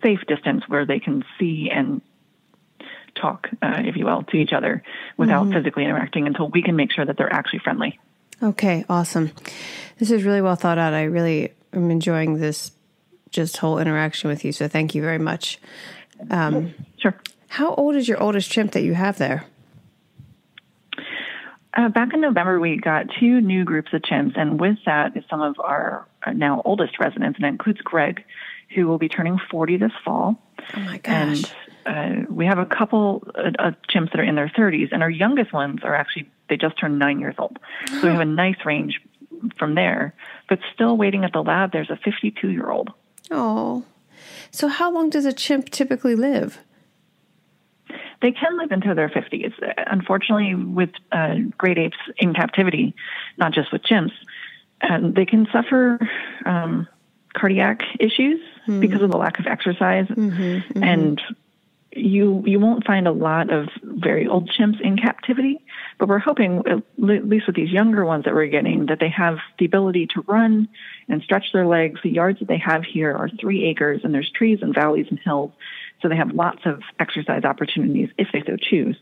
safe 0.02 0.20
distance 0.28 0.64
where 0.68 0.86
they 0.86 1.00
can 1.00 1.24
see 1.40 1.70
and 1.72 2.02
talk, 3.14 3.50
uh, 3.62 3.82
if 3.86 3.96
you 3.98 4.06
will, 4.06 4.24
to 4.24 4.38
each 4.38 4.54
other 4.54 4.84
without 5.18 5.52
physically 5.52 5.84
interacting 5.84 6.26
until 6.28 6.50
we 6.50 6.64
can 6.64 6.76
make 6.76 6.92
sure 6.92 7.06
that 7.06 7.18
they're 7.18 7.32
actually 7.32 7.60
friendly. 7.60 8.00
Okay, 8.42 8.86
awesome. 8.90 9.32
This 10.00 10.10
is 10.10 10.24
really 10.24 10.42
well 10.42 10.56
thought 10.56 10.78
out. 10.78 10.94
I 10.94 11.04
really 11.04 11.54
am 11.74 11.92
enjoying 11.92 12.40
this 12.40 12.72
just 13.30 13.58
whole 13.58 13.78
interaction 13.78 14.30
with 14.30 14.44
you. 14.44 14.52
So 14.52 14.68
thank 14.68 14.96
you 14.96 15.02
very 15.02 15.20
much. 15.20 15.60
Sure. 16.98 17.16
How 17.50 17.74
old 17.76 17.96
is 17.96 18.08
your 18.08 18.22
oldest 18.22 18.50
chimp 18.50 18.72
that 18.72 18.82
you 18.82 18.94
have 18.94 19.18
there? 19.18 19.46
Uh, 21.74 21.88
back 21.90 22.14
in 22.14 22.22
November, 22.22 22.60
we 22.60 22.78
got 22.78 23.06
two 23.20 23.40
new 23.40 23.64
groups 23.64 23.94
of 23.94 24.02
chimps, 24.02 24.38
and 24.38 24.60
with 24.60 24.78
that 24.86 25.16
is 25.16 25.24
some 25.30 25.42
of 25.42 25.60
our 25.60 26.06
uh, 26.26 26.32
now 26.32 26.62
oldest 26.66 27.00
residents, 27.00 27.38
and 27.38 27.46
that 27.46 27.50
includes 27.50 27.80
Greg, 27.82 28.24
who 28.76 28.88
will 28.88 28.98
be 28.98 29.08
turning 29.08 29.40
40 29.50 29.78
this 29.78 29.92
fall. 30.04 30.36
Oh 30.76 30.80
my 30.82 30.98
gosh. 30.98 31.54
And 31.86 32.26
uh, 32.26 32.26
we 32.30 32.46
have 32.46 32.58
a 32.58 32.66
couple 32.66 33.24
uh, 33.36 33.52
of 33.60 33.76
chimps 33.90 34.12
that 34.12 34.20
are 34.20 34.24
in 34.24 34.36
their 34.36 34.50
30s, 34.50 34.90
and 34.92 35.02
our 35.02 35.10
youngest 35.10 35.54
ones 35.54 35.80
are 35.84 35.96
actually, 35.96 36.30
they 36.50 36.58
just 36.58 36.78
turned 36.78 37.00
nine 37.00 37.20
years 37.20 37.36
old. 37.38 37.58
So 37.88 38.02
we 38.04 38.10
have 38.10 38.20
a 38.20 38.26
nice 38.26 38.66
range 38.66 39.00
from 39.58 39.76
there. 39.76 40.14
But 40.50 40.60
still 40.74 40.98
waiting 40.98 41.24
at 41.24 41.34
the 41.34 41.42
lab, 41.42 41.72
there's 41.72 41.90
a 41.90 41.98
52 41.98 42.50
year 42.50 42.70
old. 42.70 42.90
Oh. 43.30 43.86
So 44.52 44.68
how 44.68 44.92
long 44.92 45.10
does 45.10 45.26
a 45.26 45.34
chimp 45.34 45.70
typically 45.70 46.16
live? 46.16 46.60
They 48.22 48.32
can 48.32 48.58
live 48.58 48.72
into 48.72 48.94
their 48.94 49.10
50s. 49.10 49.54
Unfortunately, 49.88 50.56
with 50.56 50.92
uh, 51.12 51.36
great 51.58 51.78
apes 51.78 51.98
in 52.18 52.34
captivity, 52.34 52.94
not 53.38 53.52
just 53.52 53.72
with 53.72 53.84
chimps, 53.84 54.14
um, 54.82 55.14
they 55.14 55.26
can 55.26 55.48
suffer 55.52 56.00
um, 56.46 56.88
cardiac 57.34 57.82
issues 58.00 58.40
because 58.80 59.02
of 59.02 59.12
the 59.12 59.18
lack 59.18 59.40
of 59.40 59.48
exercise. 59.48 60.08
And 60.84 61.22
you 61.94 62.44
you 62.46 62.60
won't 62.60 62.86
find 62.86 63.08
a 63.08 63.12
lot 63.12 63.52
of 63.52 63.68
very 63.84 64.28
old 64.28 64.50
chimps 64.50 64.80
in 64.82 64.98
captivity, 64.98 65.60
But 65.98 66.08
we're 66.08 66.20
hoping, 66.20 66.64
at 66.68 66.84
least 66.98 67.48
with 67.48 67.56
these 67.56 67.70
younger 67.70 68.06
ones 68.06 68.26
that 68.26 68.34
we're 68.34 68.48
getting, 68.48 68.86
that 68.86 69.00
they 69.00 69.10
have 69.10 69.40
the 69.60 69.66
ability 69.66 70.08
to 70.08 70.22
run 70.22 70.70
and 71.10 71.22
stretch 71.22 71.52
their 71.52 71.68
legs. 71.68 72.00
The 72.02 72.10
yards 72.10 72.40
that 72.40 72.48
they 72.48 72.58
have 72.60 72.84
here 72.84 73.14
are 73.14 73.30
three 73.30 73.66
acres, 73.66 74.02
and 74.04 74.14
there's 74.14 74.32
trees 74.32 74.60
and 74.62 74.74
valleys 74.74 75.08
and 75.10 75.20
hills. 75.20 75.52
So 76.02 76.10
they 76.10 76.16
have 76.16 76.32
lots 76.32 76.62
of 76.66 76.82
exercise 77.00 77.44
opportunities 77.44 78.10
if 78.18 78.28
they 78.34 78.44
so 78.46 78.58
choose. 78.58 78.98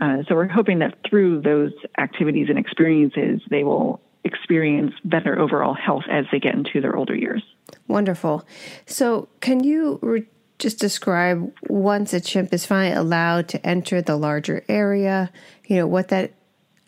Uh, 0.00 0.18
so 0.28 0.34
we're 0.34 0.48
hoping 0.48 0.80
that 0.80 0.98
through 1.08 1.40
those 1.40 1.72
activities 1.98 2.48
and 2.48 2.58
experiences, 2.58 3.40
they 3.50 3.64
will 3.64 4.00
experience 4.24 4.92
better 5.04 5.38
overall 5.38 5.74
health 5.74 6.04
as 6.10 6.26
they 6.30 6.38
get 6.38 6.54
into 6.54 6.80
their 6.80 6.96
older 6.96 7.14
years. 7.14 7.42
Wonderful. 7.88 8.44
So, 8.84 9.28
can 9.40 9.62
you 9.62 9.98
re- 10.02 10.26
just 10.58 10.78
describe 10.78 11.52
once 11.68 12.12
a 12.12 12.20
chimp 12.20 12.52
is 12.52 12.66
finally 12.66 12.94
allowed 12.94 13.48
to 13.48 13.66
enter 13.66 14.02
the 14.02 14.16
larger 14.16 14.64
area, 14.68 15.30
you 15.66 15.76
know, 15.76 15.86
what 15.86 16.08
that, 16.08 16.32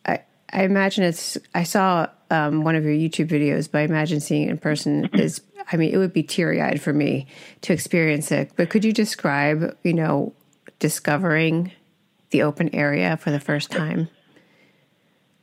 I, 0.06 0.20
I 0.52 0.64
imagine 0.64 1.04
it's, 1.04 1.38
I 1.54 1.62
saw 1.64 2.08
um, 2.30 2.64
one 2.64 2.76
of 2.76 2.84
your 2.84 2.94
YouTube 2.94 3.28
videos, 3.28 3.70
but 3.70 3.78
I 3.78 3.82
imagine 3.82 4.20
seeing 4.20 4.48
it 4.48 4.50
in 4.50 4.58
person 4.58 5.10
is, 5.14 5.40
I 5.70 5.76
mean, 5.76 5.92
it 5.92 5.98
would 5.98 6.12
be 6.12 6.22
teary 6.22 6.60
eyed 6.60 6.80
for 6.80 6.92
me 6.92 7.26
to 7.62 7.72
experience 7.72 8.32
it. 8.32 8.52
But 8.56 8.70
could 8.70 8.84
you 8.84 8.92
describe, 8.92 9.76
you 9.82 9.92
know, 9.92 10.32
discovering 10.78 11.72
the 12.30 12.42
open 12.42 12.74
area 12.74 13.16
for 13.16 13.30
the 13.30 13.40
first 13.40 13.70
time? 13.70 14.08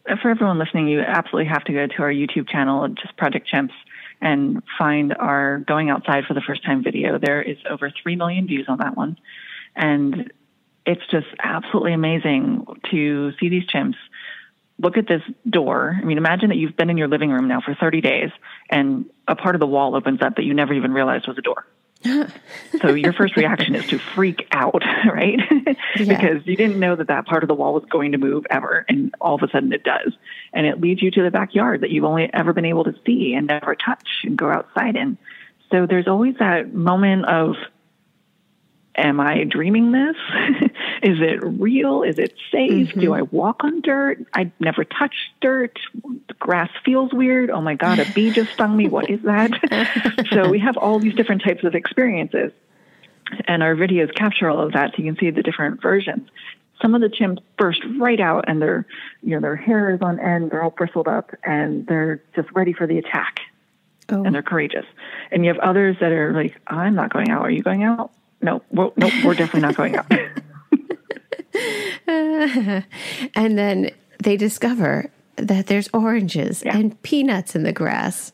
Uh, 0.08 0.16
for 0.22 0.30
everyone 0.30 0.60
listening, 0.60 0.88
you 0.88 1.00
absolutely 1.02 1.50
have 1.50 1.64
to 1.66 1.74
go 1.74 1.88
to 1.88 2.02
our 2.04 2.12
YouTube 2.12 2.48
channel, 2.50 2.88
just 2.90 3.18
Project 3.18 3.50
Chimps, 3.52 3.74
and 4.22 4.62
find 4.78 5.14
our 5.14 5.60
Going 5.60 5.90
Outside 5.90 6.26
for 6.28 6.34
the 6.34 6.42
First 6.42 6.64
Time 6.64 6.84
video. 6.84 7.18
There 7.20 7.42
is 7.42 7.58
over 7.70 7.92
3 8.04 8.16
million 8.16 8.48
views 8.48 8.66
on 8.68 8.78
that 8.80 8.96
one. 8.96 9.18
And 9.76 10.32
it's 10.86 11.02
just 11.10 11.28
absolutely 11.44 11.94
amazing 11.94 12.66
to 12.92 13.32
see 13.40 13.50
these 13.50 13.68
chimps 13.68 13.96
look 14.80 14.98
at 14.98 15.08
this 15.08 15.22
door. 15.50 15.98
I 16.00 16.04
mean, 16.04 16.18
imagine 16.18 16.50
that 16.50 16.58
you've 16.58 16.76
been 16.76 16.90
in 16.90 16.98
your 16.98 17.08
living 17.08 17.32
room 17.32 17.48
now 17.48 17.62
for 17.62 17.74
30 17.76 18.02
days 18.02 18.30
and 18.70 19.06
a 19.28 19.36
part 19.36 19.56
of 19.56 19.60
the 19.60 19.68
wall 19.68 19.96
opens 19.96 20.22
up 20.22 20.36
that 20.36 20.44
you 20.44 20.54
never 20.54 20.74
even 20.74 20.92
realized 20.92 21.28
was 21.28 21.38
a 21.38 21.42
door. 21.42 21.66
so 22.82 22.94
your 22.94 23.14
first 23.14 23.36
reaction 23.36 23.74
is 23.74 23.88
to 23.88 23.98
freak 23.98 24.48
out, 24.52 24.84
right? 25.12 25.40
Yeah. 25.50 25.74
because 25.96 26.46
you 26.46 26.56
didn't 26.56 26.80
know 26.80 26.96
that 26.96 27.08
that 27.08 27.26
part 27.26 27.44
of 27.44 27.48
the 27.48 27.56
wall 27.56 27.74
was 27.74 27.84
going 27.90 28.12
to 28.12 28.18
move 28.18 28.46
ever, 28.50 28.86
and 28.88 29.14
all 29.20 29.36
of 29.36 29.42
a 29.42 29.50
sudden 29.50 29.74
it 29.74 29.84
does, 29.84 30.14
and 30.54 30.68
it 30.68 30.80
leads 30.80 31.02
you 31.02 31.10
to 31.12 31.24
the 31.24 31.32
backyard 31.32 31.82
that 31.82 31.90
you've 31.90 32.04
only 32.04 32.30
ever 32.32 32.54
been 32.54 32.66
able 32.66 32.84
to 32.84 32.94
see 33.06 33.34
and 33.34 33.48
never 33.48 33.76
touch 33.76 34.08
and 34.24 34.38
go 34.38 34.52
outside 34.52 34.96
in. 34.96 35.18
So 35.72 35.88
there's 35.88 36.08
always 36.08 36.36
that 36.40 36.74
moment 36.74 37.26
of 37.26 37.56
am 38.98 39.20
I 39.20 39.44
dreaming 39.44 39.92
this? 39.92 40.16
is 41.04 41.20
it 41.22 41.40
real? 41.44 42.04
Is 42.04 42.18
it 42.18 42.34
safe? 42.52 42.90
Mm-hmm. 42.90 43.00
Do 43.00 43.14
I 43.14 43.24
walk 43.24 43.64
on 43.64 43.82
dirt? 43.82 44.26
I 44.34 44.52
never 44.60 44.84
touched 44.84 45.32
dirt. 45.42 45.78
The 46.28 46.34
grass 46.36 46.70
feels 46.84 47.14
weird. 47.14 47.50
Oh 47.50 47.62
my 47.62 47.76
God, 47.76 48.00
a 48.00 48.06
bee 48.14 48.32
just 48.32 48.54
stung 48.54 48.76
me. 48.76 48.88
What 48.88 49.10
is 49.10 49.22
that? 49.24 49.52
so 50.32 50.50
we 50.50 50.60
have 50.60 50.78
all 50.78 51.00
these 51.00 51.16
different 51.16 51.44
types 51.44 51.64
of 51.64 51.76
experiences. 51.76 52.52
And 53.48 53.64
our 53.64 53.76
videos 53.76 54.14
capture 54.16 54.50
all 54.50 54.62
of 54.62 54.74
that 54.74 54.92
so 54.92 55.02
you 55.02 55.12
can 55.12 55.20
see 55.20 55.32
the 55.32 55.44
different 55.44 55.82
versions. 55.82 56.30
Some 56.82 56.94
of 56.94 57.02
the 57.02 57.10
chimps 57.10 57.40
burst 57.58 57.82
right 57.98 58.20
out 58.20 58.46
and 58.48 58.62
their 58.62 58.86
you 59.24 59.36
know, 59.36 59.42
their 59.42 59.56
hair 59.56 59.94
is 59.94 60.02
on 60.02 60.20
end, 60.20 60.52
they're 60.52 60.64
all 60.64 60.70
bristled 60.70 61.08
up 61.08 61.32
and 61.44 61.88
they're 61.88 62.22
just 62.36 62.52
ready 62.52 62.74
for 62.74 62.86
the 62.86 62.98
attack. 62.98 63.40
Oh. 64.10 64.24
And 64.24 64.36
they're 64.36 64.44
courageous. 64.44 64.86
And 65.32 65.44
you 65.44 65.52
have 65.52 65.60
others 65.60 65.98
that 66.00 66.12
are 66.12 66.32
like, 66.34 66.56
I'm 66.68 66.94
not 66.94 67.12
going 67.12 67.32
out. 67.32 67.42
Are 67.42 67.50
you 67.50 67.64
going 67.64 67.84
out? 67.84 68.12
No, 68.46 68.62
we're, 68.72 68.92
no, 68.96 69.10
we're 69.26 69.34
definitely 69.34 69.62
not 69.62 69.76
going 69.76 69.98
out. 69.98 70.06
and 73.36 73.58
then 73.58 73.92
they 74.24 74.38
discover 74.38 75.12
that 75.36 75.68
there's 75.68 75.90
oranges 75.94 76.64
yeah. 76.66 76.78
and 76.78 77.02
peanuts 77.02 77.56
in 77.56 77.64
the 77.64 77.74
grass. 77.74 78.32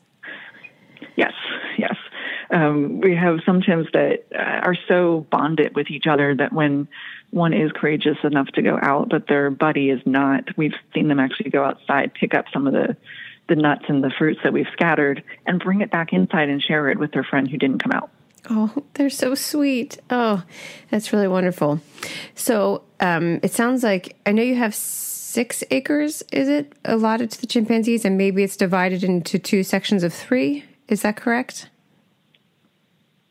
Yes, 1.16 1.34
yes. 1.78 1.96
Um, 2.52 3.00
we 3.00 3.16
have 3.16 3.40
some 3.46 3.62
chimps 3.62 3.92
that 3.94 4.26
uh, 4.36 4.68
are 4.68 4.76
so 4.88 5.26
bonded 5.32 5.76
with 5.76 5.90
each 5.90 6.06
other 6.06 6.36
that 6.36 6.52
when 6.52 6.88
one 7.32 7.54
is 7.54 7.72
courageous 7.72 8.18
enough 8.24 8.48
to 8.50 8.62
go 8.62 8.78
out, 8.82 9.10
but 9.10 9.28
their 9.28 9.50
buddy 9.50 9.90
is 9.90 10.02
not, 10.06 10.44
we've 10.58 10.76
seen 10.94 11.08
them 11.08 11.20
actually 11.20 11.50
go 11.50 11.64
outside, 11.64 12.14
pick 12.14 12.34
up 12.34 12.46
some 12.54 12.68
of 12.68 12.74
the 12.74 12.96
the 13.50 13.56
nuts 13.56 13.84
and 13.90 14.02
the 14.02 14.12
fruits 14.18 14.40
that 14.44 14.54
we've 14.54 14.68
scattered, 14.72 15.24
and 15.46 15.60
bring 15.60 15.82
it 15.82 15.92
back 15.92 16.14
inside 16.14 16.48
and 16.48 16.62
share 16.62 16.90
it 16.90 16.98
with 16.98 17.12
their 17.12 17.24
friend 17.24 17.50
who 17.50 17.58
didn't 17.58 17.80
come 17.80 17.92
out. 17.92 18.10
Oh, 18.50 18.84
they're 18.96 19.10
so 19.10 19.36
sweet. 19.36 20.00
Oh, 20.10 20.44
that's 20.90 21.14
really 21.14 21.28
wonderful. 21.28 21.80
So 22.36 22.84
um, 23.00 23.40
it 23.44 23.52
sounds 23.52 23.84
like 23.84 24.16
I 24.26 24.32
know 24.32 24.42
you 24.42 24.56
have 24.56 24.74
six 24.74 25.64
acres, 25.72 26.24
is 26.32 26.50
it 26.50 26.74
allotted 26.84 27.32
to 27.32 27.42
the 27.42 27.48
chimpanzees? 27.48 28.04
And 28.04 28.18
maybe 28.18 28.44
it's 28.44 28.58
divided 28.58 29.04
into 29.04 29.40
two 29.40 29.64
sections 29.64 30.04
of 30.04 30.14
three. 30.14 30.66
Is 30.88 31.04
that 31.04 31.16
correct? 31.16 31.70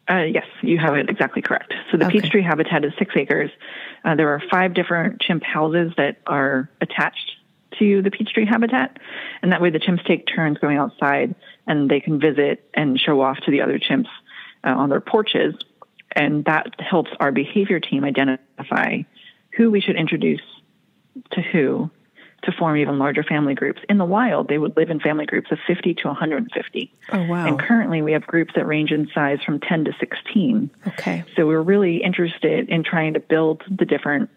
Uh, 0.08 0.22
yes, 0.22 0.46
you 0.62 0.78
have 0.78 0.94
it 0.96 1.08
exactly 1.10 1.42
correct. 1.42 1.74
So 1.90 1.98
the 1.98 2.06
okay. 2.06 2.20
Peachtree 2.20 2.42
habitat 2.42 2.84
is 2.84 2.92
six 2.98 3.14
acres. 3.16 3.50
Uh, 4.04 4.14
there 4.14 4.28
are 4.30 4.42
five 4.50 4.74
different 4.74 5.20
chimp 5.20 5.42
houses 5.44 5.92
that 5.98 6.16
are 6.26 6.68
attached 6.80 7.32
to 7.78 8.02
the 8.02 8.10
Peachtree 8.10 8.44
habitat, 8.44 8.98
and 9.42 9.52
that 9.52 9.60
way 9.60 9.70
the 9.70 9.78
chimps 9.78 10.04
take 10.04 10.26
turns 10.26 10.58
going 10.58 10.78
outside, 10.78 11.34
and 11.66 11.88
they 11.88 12.00
can 12.00 12.18
visit 12.18 12.68
and 12.74 12.98
show 12.98 13.20
off 13.20 13.38
to 13.44 13.50
the 13.50 13.60
other 13.60 13.78
chimps 13.78 14.08
uh, 14.64 14.70
on 14.70 14.88
their 14.88 15.00
porches. 15.00 15.54
And 16.12 16.44
that 16.46 16.80
helps 16.80 17.10
our 17.20 17.32
behavior 17.32 17.80
team 17.80 18.04
identify 18.04 19.02
who 19.56 19.70
we 19.70 19.80
should 19.80 19.96
introduce 19.96 20.42
to 21.32 21.40
who 21.40 21.90
to 22.42 22.52
form 22.52 22.76
even 22.76 22.98
larger 22.98 23.22
family 23.22 23.54
groups. 23.54 23.82
In 23.88 23.98
the 23.98 24.04
wild, 24.04 24.48
they 24.48 24.58
would 24.58 24.76
live 24.76 24.90
in 24.90 24.98
family 24.98 25.26
groups 25.26 25.52
of 25.52 25.58
50 25.66 25.94
to 25.94 26.08
150. 26.08 26.92
Oh, 27.12 27.22
wow. 27.24 27.46
And 27.46 27.60
currently, 27.60 28.00
we 28.00 28.12
have 28.12 28.26
groups 28.26 28.54
that 28.56 28.66
range 28.66 28.92
in 28.92 29.08
size 29.14 29.40
from 29.44 29.60
10 29.60 29.84
to 29.84 29.92
16. 30.00 30.70
Okay. 30.88 31.24
So 31.36 31.46
we're 31.46 31.60
really 31.60 32.02
interested 32.02 32.68
in 32.68 32.82
trying 32.82 33.14
to 33.14 33.20
build 33.20 33.62
the 33.68 33.84
different 33.84 34.30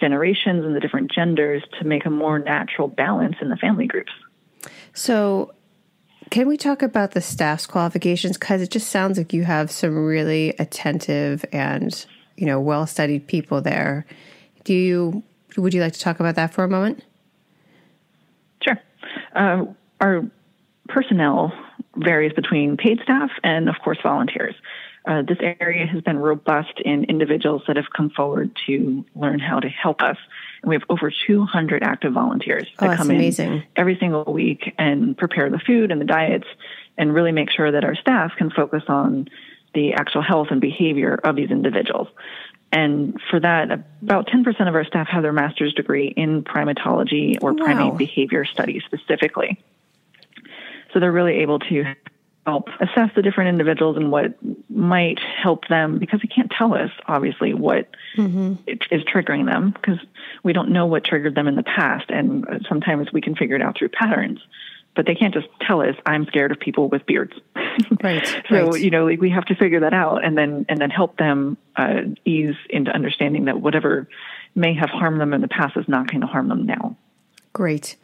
generations 0.00 0.64
and 0.64 0.76
the 0.76 0.80
different 0.80 1.10
genders 1.10 1.62
to 1.78 1.86
make 1.86 2.04
a 2.04 2.10
more 2.10 2.38
natural 2.38 2.88
balance 2.88 3.36
in 3.40 3.48
the 3.48 3.56
family 3.56 3.86
groups. 3.86 4.12
So, 4.92 5.54
can 6.30 6.48
we 6.48 6.56
talk 6.56 6.82
about 6.82 7.12
the 7.12 7.20
staff's 7.20 7.66
qualifications? 7.66 8.36
Because 8.36 8.62
it 8.62 8.70
just 8.70 8.88
sounds 8.88 9.18
like 9.18 9.32
you 9.32 9.44
have 9.44 9.70
some 9.70 9.96
really 9.96 10.50
attentive 10.58 11.44
and 11.52 12.06
you 12.36 12.46
know 12.46 12.60
well 12.60 12.86
studied 12.86 13.26
people 13.26 13.60
there. 13.60 14.06
Do 14.64 14.74
you 14.74 15.22
would 15.56 15.74
you 15.74 15.80
like 15.80 15.92
to 15.94 16.00
talk 16.00 16.20
about 16.20 16.34
that 16.34 16.52
for 16.52 16.64
a 16.64 16.68
moment? 16.68 17.02
Sure. 18.62 18.78
Uh, 19.34 19.64
our 20.00 20.24
personnel 20.88 21.52
varies 21.96 22.32
between 22.32 22.76
paid 22.76 23.00
staff 23.02 23.30
and, 23.42 23.68
of 23.68 23.76
course, 23.82 23.98
volunteers. 24.02 24.54
Uh, 25.06 25.22
this 25.22 25.38
area 25.60 25.86
has 25.86 26.02
been 26.02 26.18
robust 26.18 26.80
in 26.84 27.04
individuals 27.04 27.62
that 27.66 27.76
have 27.76 27.86
come 27.96 28.10
forward 28.10 28.50
to 28.66 29.04
learn 29.14 29.38
how 29.38 29.60
to 29.60 29.68
help 29.68 30.02
us. 30.02 30.16
And 30.66 30.70
we 30.70 30.74
have 30.74 30.82
over 30.88 31.12
200 31.28 31.84
active 31.84 32.12
volunteers 32.12 32.66
oh, 32.80 32.86
that 32.86 32.94
oh, 32.94 32.96
come 32.96 33.10
amazing. 33.10 33.52
in 33.52 33.64
every 33.76 33.96
single 34.00 34.24
week 34.24 34.74
and 34.78 35.16
prepare 35.16 35.48
the 35.48 35.60
food 35.60 35.92
and 35.92 36.00
the 36.00 36.04
diets 36.04 36.46
and 36.98 37.14
really 37.14 37.30
make 37.30 37.52
sure 37.52 37.70
that 37.70 37.84
our 37.84 37.94
staff 37.94 38.32
can 38.36 38.50
focus 38.50 38.82
on 38.88 39.28
the 39.74 39.92
actual 39.92 40.22
health 40.22 40.48
and 40.50 40.60
behavior 40.60 41.20
of 41.22 41.36
these 41.36 41.52
individuals. 41.52 42.08
And 42.72 43.20
for 43.30 43.38
that, 43.38 43.70
about 44.02 44.26
10% 44.26 44.68
of 44.68 44.74
our 44.74 44.84
staff 44.84 45.06
have 45.06 45.22
their 45.22 45.32
master's 45.32 45.72
degree 45.72 46.08
in 46.08 46.42
primatology 46.42 47.36
or 47.40 47.52
wow. 47.52 47.64
primate 47.64 47.96
behavior 47.96 48.44
studies 48.44 48.82
specifically. 48.86 49.62
So 50.92 50.98
they're 50.98 51.12
really 51.12 51.42
able 51.42 51.60
to 51.60 51.94
help 52.46 52.68
assess 52.80 53.10
the 53.16 53.22
different 53.22 53.48
individuals 53.48 53.96
and 53.96 54.12
what 54.12 54.34
might 54.70 55.18
help 55.18 55.66
them 55.68 55.98
because 55.98 56.20
they 56.20 56.28
can't 56.28 56.50
tell 56.56 56.74
us 56.74 56.90
obviously 57.06 57.52
what 57.52 57.88
mm-hmm. 58.16 58.54
is 58.68 59.02
triggering 59.02 59.46
them 59.46 59.70
because 59.72 59.98
we 60.44 60.52
don't 60.52 60.70
know 60.70 60.86
what 60.86 61.04
triggered 61.04 61.34
them 61.34 61.48
in 61.48 61.56
the 61.56 61.64
past 61.64 62.08
and 62.08 62.46
sometimes 62.68 63.12
we 63.12 63.20
can 63.20 63.34
figure 63.34 63.56
it 63.56 63.62
out 63.62 63.76
through 63.76 63.88
patterns 63.88 64.38
but 64.94 65.06
they 65.06 65.14
can't 65.14 65.34
just 65.34 65.48
tell 65.60 65.80
us 65.80 65.96
i'm 66.06 66.24
scared 66.26 66.52
of 66.52 66.60
people 66.60 66.88
with 66.88 67.04
beards 67.04 67.32
right 68.02 68.26
so 68.48 68.70
right. 68.70 68.80
you 68.80 68.90
know 68.90 69.04
like 69.04 69.20
we 69.20 69.28
have 69.28 69.44
to 69.44 69.56
figure 69.56 69.80
that 69.80 69.92
out 69.92 70.24
and 70.24 70.38
then 70.38 70.64
and 70.68 70.80
then 70.80 70.90
help 70.90 71.16
them 71.16 71.56
uh, 71.74 72.02
ease 72.24 72.54
into 72.70 72.92
understanding 72.92 73.46
that 73.46 73.60
whatever 73.60 74.08
may 74.54 74.72
have 74.72 74.90
harmed 74.90 75.20
them 75.20 75.34
in 75.34 75.40
the 75.40 75.48
past 75.48 75.76
is 75.76 75.88
not 75.88 76.08
going 76.08 76.20
to 76.20 76.28
harm 76.28 76.48
them 76.48 76.64
now 76.64 76.96
great 77.52 77.96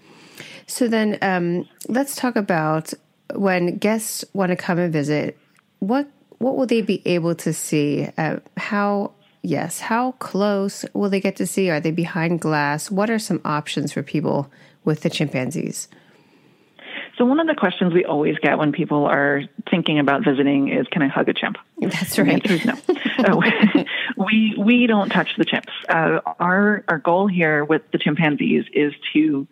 so 0.66 0.88
then 0.88 1.16
um, 1.22 1.68
let's 1.88 2.16
talk 2.16 2.34
about 2.34 2.92
when 3.34 3.76
guests 3.78 4.24
want 4.32 4.50
to 4.50 4.56
come 4.56 4.78
and 4.78 4.92
visit, 4.92 5.38
what 5.78 6.08
what 6.38 6.56
will 6.56 6.66
they 6.66 6.82
be 6.82 7.02
able 7.06 7.34
to 7.36 7.52
see? 7.52 8.08
Uh, 8.18 8.38
how 8.56 9.12
yes, 9.42 9.80
how 9.80 10.12
close 10.12 10.84
will 10.92 11.10
they 11.10 11.20
get 11.20 11.36
to 11.36 11.46
see? 11.46 11.70
Are 11.70 11.80
they 11.80 11.90
behind 11.90 12.40
glass? 12.40 12.90
What 12.90 13.10
are 13.10 13.18
some 13.18 13.40
options 13.44 13.92
for 13.92 14.02
people 14.02 14.50
with 14.84 15.02
the 15.02 15.10
chimpanzees? 15.10 15.88
So 17.18 17.26
one 17.26 17.38
of 17.38 17.46
the 17.46 17.54
questions 17.54 17.92
we 17.92 18.04
always 18.04 18.38
get 18.38 18.58
when 18.58 18.72
people 18.72 19.04
are 19.04 19.42
thinking 19.70 19.98
about 19.98 20.24
visiting 20.24 20.68
is, 20.68 20.86
"Can 20.88 21.02
I 21.02 21.08
hug 21.08 21.28
a 21.28 21.34
chimp?" 21.34 21.58
That's 21.78 22.18
right. 22.18 22.42
The 22.42 22.50
answer 22.50 22.54
is 22.54 22.64
no. 22.64 22.74
oh, 23.28 23.84
we 24.16 24.54
we 24.58 24.86
don't 24.86 25.10
touch 25.10 25.36
the 25.36 25.44
chimps. 25.44 25.70
Uh, 25.88 26.20
our 26.40 26.84
our 26.88 26.98
goal 26.98 27.26
here 27.26 27.64
with 27.64 27.82
the 27.92 27.98
chimpanzees 27.98 28.64
is 28.72 28.94
to 29.12 29.46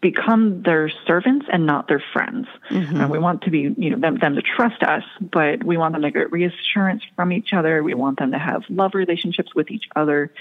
become 0.00 0.62
their 0.62 0.90
servants 1.06 1.46
and 1.52 1.66
not 1.66 1.86
their 1.88 2.02
friends. 2.12 2.48
Mm-hmm. 2.70 3.00
Uh, 3.00 3.08
we 3.08 3.18
want 3.18 3.42
to 3.42 3.50
be, 3.50 3.74
you 3.76 3.90
know, 3.90 3.98
them, 3.98 4.18
them 4.18 4.34
to 4.34 4.42
trust 4.42 4.82
us, 4.82 5.02
but 5.20 5.62
we 5.62 5.76
want 5.76 5.92
them 5.92 6.02
to 6.02 6.10
get 6.10 6.32
reassurance 6.32 7.02
from 7.16 7.32
each 7.32 7.52
other. 7.52 7.82
We 7.82 7.94
want 7.94 8.18
them 8.18 8.32
to 8.32 8.38
have 8.38 8.62
love 8.68 8.94
relationships 8.94 9.54
with 9.54 9.70
each 9.70 9.88
other. 9.94 10.32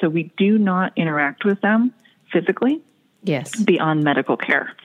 So 0.00 0.08
we 0.08 0.32
do 0.36 0.58
not 0.58 0.92
interact 0.96 1.44
with 1.44 1.60
them 1.60 1.94
physically. 2.32 2.82
Yes. 3.22 3.54
Beyond 3.56 4.04
medical 4.04 4.36
care. 4.36 4.76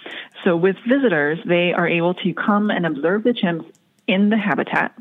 So 0.43 0.55
with 0.55 0.77
visitors, 0.87 1.39
they 1.45 1.73
are 1.73 1.87
able 1.87 2.13
to 2.13 2.33
come 2.33 2.69
and 2.69 2.85
observe 2.85 3.23
the 3.23 3.33
chimps 3.33 3.69
in 4.07 4.29
the 4.29 4.37
habitat 4.37 4.93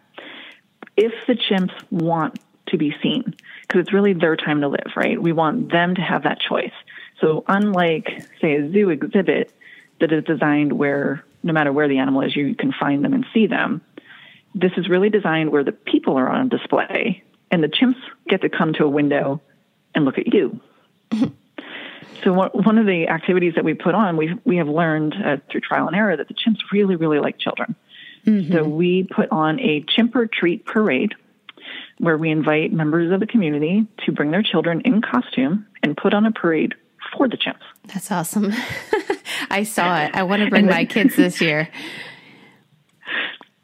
if 0.97 1.13
the 1.29 1.35
chimps 1.35 1.73
want 1.91 2.41
to 2.67 2.77
be 2.77 2.95
seen, 3.01 3.35
because 3.63 3.83
it's 3.83 3.93
really 3.93 4.13
their 4.13 4.37
time 4.37 4.61
to 4.63 4.69
live, 4.69 4.93
right? 4.97 5.23
We 5.23 5.33
want 5.33 5.71
them 5.71 5.95
to 5.95 6.01
have 6.01 6.25
that 6.25 6.41
choice. 6.41 6.73
So, 7.21 7.45
unlike, 7.49 8.27
say, 8.41 8.57
a 8.57 8.71
zoo 8.71 8.91
exhibit 8.91 9.53
that 10.01 10.13
is 10.13 10.25
designed 10.25 10.73
where 10.73 11.25
no 11.43 11.53
matter 11.53 11.73
where 11.73 11.89
the 11.89 11.99
animal 11.99 12.23
is, 12.23 12.35
you 12.35 12.55
can 12.55 12.73
find 12.73 13.05
them 13.05 13.15
and 13.15 13.25
see 13.33 13.47
them, 13.47 13.81
this 14.55 14.73
is 14.77 14.89
really 14.89 15.11
designed 15.11 15.51
where 15.51 15.65
the 15.65 15.73
people 15.73 16.17
are 16.17 16.29
on 16.29 16.49
display 16.49 17.23
and 17.51 17.63
the 17.63 17.69
chimps 17.69 18.01
get 18.29 18.43
to 18.43 18.49
come 18.49 18.73
to 18.75 18.85
a 18.85 18.89
window 18.89 19.41
and 19.95 20.05
look 20.05 20.19
at 20.19 20.33
you. 20.33 20.61
so, 22.25 22.33
one 22.53 22.79
of 22.79 22.87
the 22.87 23.09
activities 23.09 23.55
that 23.55 23.65
we 23.65 23.75
put 23.75 23.95
on, 23.95 24.17
we 24.17 24.35
we 24.45 24.57
have 24.57 24.69
learned 24.69 25.15
uh, 25.15 25.37
through 25.51 25.61
trial 25.61 25.87
and 25.87 25.97
error 25.97 26.17
that 26.17 26.29
the 26.29 26.35
chimps 26.35 26.59
really, 26.73 26.97
really 26.97 27.19
like 27.19 27.39
children. 27.39 27.75
Mm-hmm. 28.27 28.53
So, 28.53 28.65
we 28.65 29.05
put 29.05 29.31
on 29.31 29.59
a 29.61 29.85
Chimp 29.89 30.15
or 30.15 30.27
Treat 30.27 30.67
parade 30.67 31.15
where 31.99 32.17
we 32.17 32.31
invite 32.31 32.73
members 32.73 33.13
of 33.13 33.21
the 33.21 33.27
community 33.27 33.87
to 34.05 34.13
bring 34.13 34.31
their 34.31 34.43
children 34.43 34.83
in 34.83 35.03
costume 35.03 35.67
and 35.83 35.97
put 35.97 36.15
on 36.15 36.27
a 36.27 36.33
parade 36.33 36.75
for 37.17 37.29
the 37.29 37.37
chimps. 37.37 37.63
That's 37.87 38.11
awesome. 38.11 38.53
I 39.51 39.63
saw 39.63 40.05
it. 40.05 40.15
I 40.15 40.23
want 40.23 40.43
to 40.43 40.51
bring 40.51 40.67
then, 40.67 40.75
my 40.75 40.85
kids 40.85 41.17
this 41.17 41.41
year. 41.41 41.69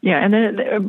Yeah, 0.01 0.23
and 0.23 0.33
then 0.33 0.59
uh, 0.59 0.79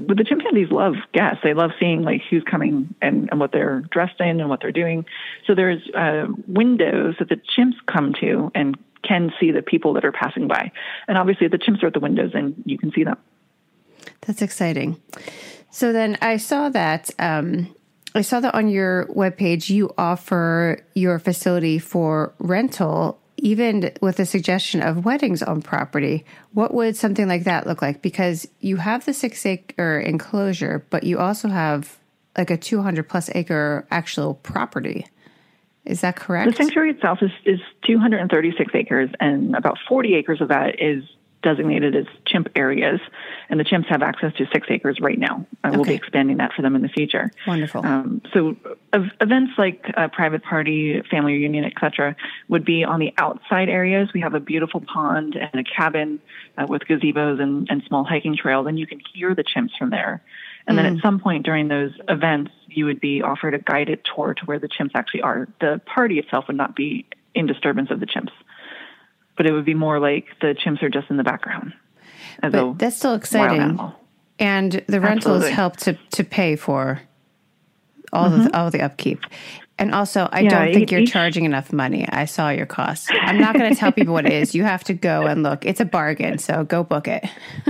but 0.00 0.16
the 0.16 0.24
chimpanzees 0.24 0.70
love 0.72 0.94
guests. 1.12 1.40
They 1.44 1.54
love 1.54 1.70
seeing 1.78 2.02
like 2.02 2.22
who's 2.28 2.42
coming 2.42 2.94
and, 3.00 3.28
and 3.30 3.38
what 3.38 3.52
they're 3.52 3.80
dressed 3.92 4.20
in 4.20 4.40
and 4.40 4.48
what 4.48 4.60
they're 4.60 4.72
doing. 4.72 5.06
So 5.46 5.54
there's 5.54 5.88
uh, 5.90 6.26
windows 6.48 7.14
that 7.20 7.28
the 7.28 7.36
chimps 7.36 7.76
come 7.86 8.12
to 8.20 8.50
and 8.56 8.76
can 9.02 9.32
see 9.38 9.52
the 9.52 9.62
people 9.62 9.92
that 9.92 10.04
are 10.04 10.10
passing 10.10 10.48
by. 10.48 10.72
And 11.06 11.16
obviously, 11.16 11.46
the 11.46 11.58
chimps 11.58 11.82
are 11.84 11.86
at 11.86 11.92
the 11.92 12.00
windows 12.00 12.32
and 12.34 12.60
you 12.66 12.76
can 12.76 12.90
see 12.92 13.04
them. 13.04 13.18
That's 14.22 14.42
exciting. 14.42 15.00
So 15.70 15.92
then 15.92 16.18
I 16.20 16.36
saw 16.36 16.68
that 16.70 17.10
um, 17.20 17.75
I 18.16 18.22
saw 18.22 18.40
that 18.40 18.54
on 18.54 18.68
your 18.68 19.06
webpage, 19.08 19.68
you 19.68 19.92
offer 19.98 20.78
your 20.94 21.18
facility 21.18 21.78
for 21.78 22.32
rental, 22.38 23.20
even 23.36 23.92
with 24.00 24.16
the 24.16 24.24
suggestion 24.24 24.82
of 24.82 25.04
weddings 25.04 25.42
on 25.42 25.60
property. 25.60 26.24
What 26.52 26.72
would 26.72 26.96
something 26.96 27.28
like 27.28 27.44
that 27.44 27.66
look 27.66 27.82
like? 27.82 28.00
Because 28.00 28.48
you 28.60 28.76
have 28.76 29.04
the 29.04 29.12
six 29.12 29.44
acre 29.44 30.00
enclosure, 30.00 30.86
but 30.88 31.04
you 31.04 31.18
also 31.18 31.48
have 31.48 31.98
like 32.38 32.50
a 32.50 32.56
200 32.56 33.06
plus 33.06 33.28
acre 33.34 33.86
actual 33.90 34.34
property. 34.34 35.06
Is 35.84 36.00
that 36.00 36.16
correct? 36.16 36.50
The 36.50 36.56
sanctuary 36.56 36.92
itself 36.92 37.18
is, 37.22 37.30
is 37.44 37.60
236 37.86 38.74
acres, 38.74 39.10
and 39.20 39.54
about 39.54 39.76
40 39.88 40.14
acres 40.14 40.40
of 40.40 40.48
that 40.48 40.80
is 40.80 41.04
designated 41.46 41.94
as 41.94 42.06
chimp 42.26 42.48
areas, 42.56 42.98
and 43.48 43.60
the 43.60 43.64
chimps 43.64 43.86
have 43.86 44.02
access 44.02 44.34
to 44.34 44.46
six 44.52 44.66
acres 44.68 44.98
right 45.00 45.18
now. 45.18 45.46
I 45.62 45.68
okay. 45.68 45.76
will 45.76 45.84
be 45.84 45.94
expanding 45.94 46.38
that 46.38 46.52
for 46.52 46.62
them 46.62 46.74
in 46.74 46.82
the 46.82 46.88
future. 46.88 47.30
Wonderful. 47.46 47.86
Um, 47.86 48.20
so 48.34 48.56
uh, 48.92 49.04
events 49.20 49.52
like 49.56 49.84
a 49.96 50.08
private 50.08 50.42
party, 50.42 51.00
family 51.08 51.34
reunion, 51.34 51.64
etc., 51.64 52.16
would 52.48 52.64
be 52.64 52.82
on 52.82 52.98
the 52.98 53.14
outside 53.16 53.68
areas. 53.68 54.08
We 54.12 54.22
have 54.22 54.34
a 54.34 54.40
beautiful 54.40 54.80
pond 54.80 55.36
and 55.36 55.54
a 55.54 55.62
cabin 55.62 56.20
uh, 56.58 56.66
with 56.68 56.82
gazebos 56.82 57.40
and, 57.40 57.68
and 57.70 57.80
small 57.86 58.02
hiking 58.02 58.36
trails, 58.36 58.66
and 58.66 58.76
you 58.76 58.88
can 58.88 59.00
hear 59.14 59.32
the 59.32 59.44
chimps 59.44 59.70
from 59.78 59.90
there. 59.90 60.24
And 60.66 60.74
mm. 60.74 60.82
then 60.82 60.86
at 60.86 60.98
mm. 60.98 61.02
some 61.02 61.20
point 61.20 61.44
during 61.44 61.68
those 61.68 61.92
events, 62.08 62.50
you 62.66 62.86
would 62.86 63.00
be 63.00 63.22
offered 63.22 63.54
a 63.54 63.60
guided 63.60 64.00
tour 64.04 64.34
to 64.34 64.44
where 64.46 64.58
the 64.58 64.68
chimps 64.68 64.90
actually 64.96 65.22
are. 65.22 65.46
The 65.60 65.80
party 65.86 66.18
itself 66.18 66.48
would 66.48 66.56
not 66.56 66.74
be 66.74 67.06
in 67.36 67.46
disturbance 67.46 67.92
of 67.92 68.00
the 68.00 68.06
chimps 68.06 68.32
but 69.36 69.46
it 69.46 69.52
would 69.52 69.64
be 69.64 69.74
more 69.74 69.98
like 69.98 70.26
the 70.40 70.54
chimps 70.54 70.82
are 70.82 70.88
just 70.88 71.10
in 71.10 71.16
the 71.16 71.24
background. 71.24 71.74
But 72.40 72.78
that's 72.78 72.96
still 72.96 73.14
exciting. 73.14 73.80
And 74.38 74.84
the 74.86 75.00
rentals 75.00 75.48
help 75.48 75.76
to, 75.78 75.94
to 76.12 76.24
pay 76.24 76.56
for 76.56 77.00
all 78.12 78.30
mm-hmm. 78.30 78.44
the 78.44 78.58
all 78.58 78.70
the 78.70 78.82
upkeep. 78.82 79.20
And 79.78 79.94
also, 79.94 80.28
I 80.32 80.40
yeah, 80.40 80.64
don't 80.64 80.74
think 80.74 80.90
you're 80.90 81.02
each, 81.02 81.12
charging 81.12 81.44
enough 81.44 81.72
money. 81.72 82.06
I 82.08 82.24
saw 82.24 82.48
your 82.48 82.64
costs. 82.64 83.08
I'm 83.12 83.38
not 83.38 83.58
going 83.58 83.72
to 83.72 83.78
tell 83.78 83.92
people 83.92 84.14
what 84.14 84.24
it 84.24 84.32
is. 84.32 84.54
You 84.54 84.64
have 84.64 84.82
to 84.84 84.94
go 84.94 85.26
and 85.26 85.42
look. 85.42 85.66
It's 85.66 85.80
a 85.80 85.84
bargain, 85.84 86.38
so 86.38 86.64
go 86.64 86.82
book 86.82 87.08
it. 87.08 87.26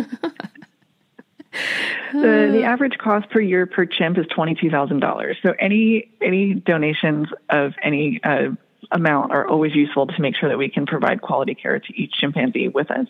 the, 2.12 2.50
the 2.52 2.62
average 2.62 2.96
cost 2.98 3.28
per 3.30 3.40
year 3.40 3.66
per 3.66 3.86
chimp 3.86 4.18
is 4.18 4.26
twenty 4.28 4.54
two 4.54 4.70
thousand 4.70 5.00
dollars. 5.00 5.36
So 5.42 5.54
any 5.58 6.08
any 6.22 6.54
donations 6.54 7.26
of 7.50 7.74
any 7.82 8.20
uh, 8.22 8.50
amount 8.90 9.32
are 9.32 9.46
always 9.46 9.74
useful 9.74 10.06
to 10.06 10.20
make 10.20 10.36
sure 10.36 10.48
that 10.48 10.58
we 10.58 10.68
can 10.68 10.86
provide 10.86 11.20
quality 11.20 11.54
care 11.54 11.78
to 11.78 11.94
each 11.94 12.12
chimpanzee 12.12 12.68
with 12.68 12.90
us, 12.90 13.06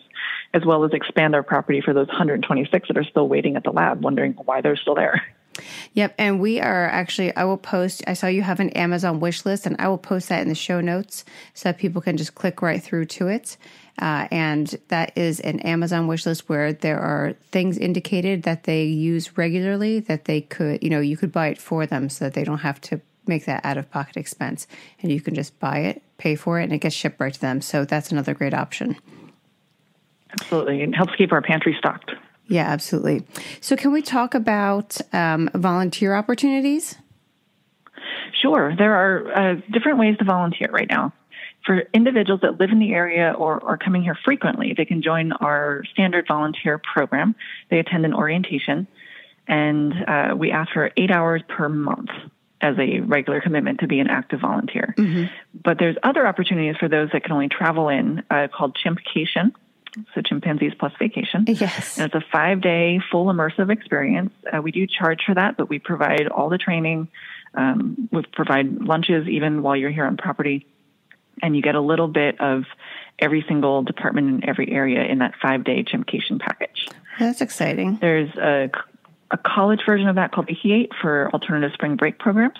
as 0.53 0.65
well 0.65 0.83
as 0.83 0.91
expand 0.93 1.35
our 1.35 1.43
property 1.43 1.81
for 1.81 1.93
those 1.93 2.07
126 2.07 2.87
that 2.87 2.97
are 2.97 3.03
still 3.03 3.27
waiting 3.27 3.55
at 3.55 3.63
the 3.63 3.71
lab, 3.71 4.03
wondering 4.03 4.33
why 4.33 4.61
they're 4.61 4.77
still 4.77 4.95
there. 4.95 5.21
Yep. 5.93 6.15
And 6.17 6.39
we 6.39 6.59
are 6.59 6.85
actually, 6.85 7.35
I 7.35 7.43
will 7.43 7.57
post, 7.57 8.03
I 8.07 8.13
saw 8.13 8.27
you 8.27 8.43
have 8.43 8.59
an 8.59 8.69
Amazon 8.71 9.19
wish 9.19 9.45
list, 9.45 9.65
and 9.65 9.75
I 9.79 9.87
will 9.87 9.97
post 9.97 10.29
that 10.29 10.41
in 10.41 10.49
the 10.49 10.55
show 10.55 10.81
notes 10.81 11.25
so 11.53 11.69
that 11.69 11.77
people 11.77 12.01
can 12.01 12.17
just 12.17 12.35
click 12.35 12.61
right 12.61 12.81
through 12.81 13.05
to 13.05 13.27
it. 13.27 13.57
Uh, 13.99 14.27
and 14.29 14.75
that 14.89 15.17
is 15.17 15.39
an 15.39 15.59
Amazon 15.61 16.05
wish 16.05 16.25
list 16.25 16.47
where 16.47 16.71
there 16.71 16.99
are 16.99 17.33
things 17.51 17.77
indicated 17.77 18.43
that 18.43 18.65
they 18.65 18.83
use 18.83 19.37
regularly 19.37 19.99
that 20.01 20.25
they 20.25 20.41
could, 20.41 20.83
you 20.83 20.89
know, 20.89 20.99
you 20.99 21.17
could 21.17 21.31
buy 21.31 21.47
it 21.47 21.57
for 21.57 21.87
them 21.87 22.09
so 22.09 22.25
that 22.25 22.35
they 22.35 22.43
don't 22.43 22.59
have 22.59 22.79
to 22.79 23.01
make 23.27 23.45
that 23.45 23.63
out 23.63 23.77
of 23.77 23.89
pocket 23.91 24.17
expense. 24.17 24.67
And 25.01 25.11
you 25.11 25.21
can 25.21 25.35
just 25.35 25.59
buy 25.59 25.79
it, 25.79 26.01
pay 26.17 26.35
for 26.35 26.59
it, 26.59 26.65
and 26.65 26.73
it 26.73 26.79
gets 26.79 26.95
shipped 26.95 27.19
right 27.19 27.33
to 27.33 27.41
them. 27.41 27.61
So 27.61 27.85
that's 27.85 28.11
another 28.11 28.33
great 28.33 28.53
option. 28.53 28.97
Absolutely. 30.31 30.81
It 30.81 30.95
helps 30.95 31.15
keep 31.15 31.31
our 31.31 31.41
pantry 31.41 31.75
stocked. 31.77 32.11
Yeah, 32.47 32.63
absolutely. 32.63 33.23
So, 33.59 33.75
can 33.75 33.91
we 33.91 34.01
talk 34.01 34.33
about 34.33 34.97
um, 35.11 35.49
volunteer 35.53 36.15
opportunities? 36.15 36.95
Sure. 38.41 38.73
There 38.77 38.93
are 38.93 39.51
uh, 39.51 39.55
different 39.71 39.99
ways 39.99 40.17
to 40.19 40.25
volunteer 40.25 40.69
right 40.71 40.87
now. 40.89 41.13
For 41.65 41.83
individuals 41.93 42.41
that 42.41 42.59
live 42.59 42.69
in 42.69 42.79
the 42.79 42.93
area 42.93 43.33
or 43.37 43.61
are 43.65 43.77
coming 43.77 44.01
here 44.01 44.17
frequently, 44.23 44.73
they 44.77 44.85
can 44.85 45.01
join 45.01 45.33
our 45.33 45.83
standard 45.91 46.25
volunteer 46.27 46.77
program. 46.77 47.35
They 47.69 47.79
attend 47.79 48.05
an 48.05 48.13
orientation, 48.13 48.87
and 49.47 49.93
uh, 50.07 50.35
we 50.37 50.51
ask 50.51 50.71
for 50.71 50.91
eight 50.95 51.11
hours 51.11 51.41
per 51.49 51.67
month 51.67 52.09
as 52.61 52.75
a 52.79 52.99
regular 53.01 53.39
commitment 53.41 53.79
to 53.81 53.87
be 53.87 53.99
an 53.99 54.07
active 54.07 54.41
volunteer. 54.41 54.95
Mm-hmm. 54.97 55.25
But 55.63 55.77
there's 55.79 55.95
other 56.03 56.25
opportunities 56.25 56.75
for 56.77 56.89
those 56.89 57.09
that 57.13 57.23
can 57.23 57.31
only 57.33 57.49
travel 57.49 57.89
in 57.89 58.23
uh, 58.29 58.47
called 58.47 58.77
Chimpcation. 58.83 59.53
So 60.13 60.21
chimpanzees 60.21 60.73
plus 60.77 60.93
vacation. 60.99 61.45
Yes, 61.47 61.97
and 61.97 62.05
it's 62.05 62.13
a 62.13 62.23
five-day 62.31 62.99
full 63.11 63.27
immersive 63.27 63.71
experience. 63.71 64.31
Uh, 64.51 64.61
we 64.61 64.71
do 64.71 64.85
charge 64.85 65.21
for 65.25 65.33
that, 65.33 65.57
but 65.57 65.69
we 65.69 65.79
provide 65.79 66.27
all 66.27 66.49
the 66.49 66.59
training. 66.59 67.07
Um, 67.55 68.07
we 68.11 68.21
provide 68.21 68.79
lunches 68.79 69.27
even 69.27 69.63
while 69.63 69.75
you're 69.75 69.89
here 69.89 70.05
on 70.05 70.15
property, 70.15 70.67
and 71.41 71.55
you 71.55 71.63
get 71.63 71.73
a 71.73 71.81
little 71.81 72.07
bit 72.07 72.39
of 72.39 72.65
every 73.17 73.43
single 73.47 73.81
department 73.81 74.27
in 74.43 74.47
every 74.47 74.71
area 74.71 75.03
in 75.03 75.19
that 75.19 75.33
five-day 75.41 75.85
Chimpcation 75.85 76.39
package. 76.39 76.89
That's 77.17 77.41
exciting. 77.41 77.97
There's 77.99 78.29
a 78.37 78.69
a 79.31 79.37
college 79.37 79.81
version 79.85 80.07
of 80.07 80.15
that 80.15 80.31
called 80.31 80.49
Eight 80.49 80.91
for 81.01 81.29
alternative 81.33 81.73
spring 81.73 81.95
break 81.95 82.19
programs. 82.19 82.57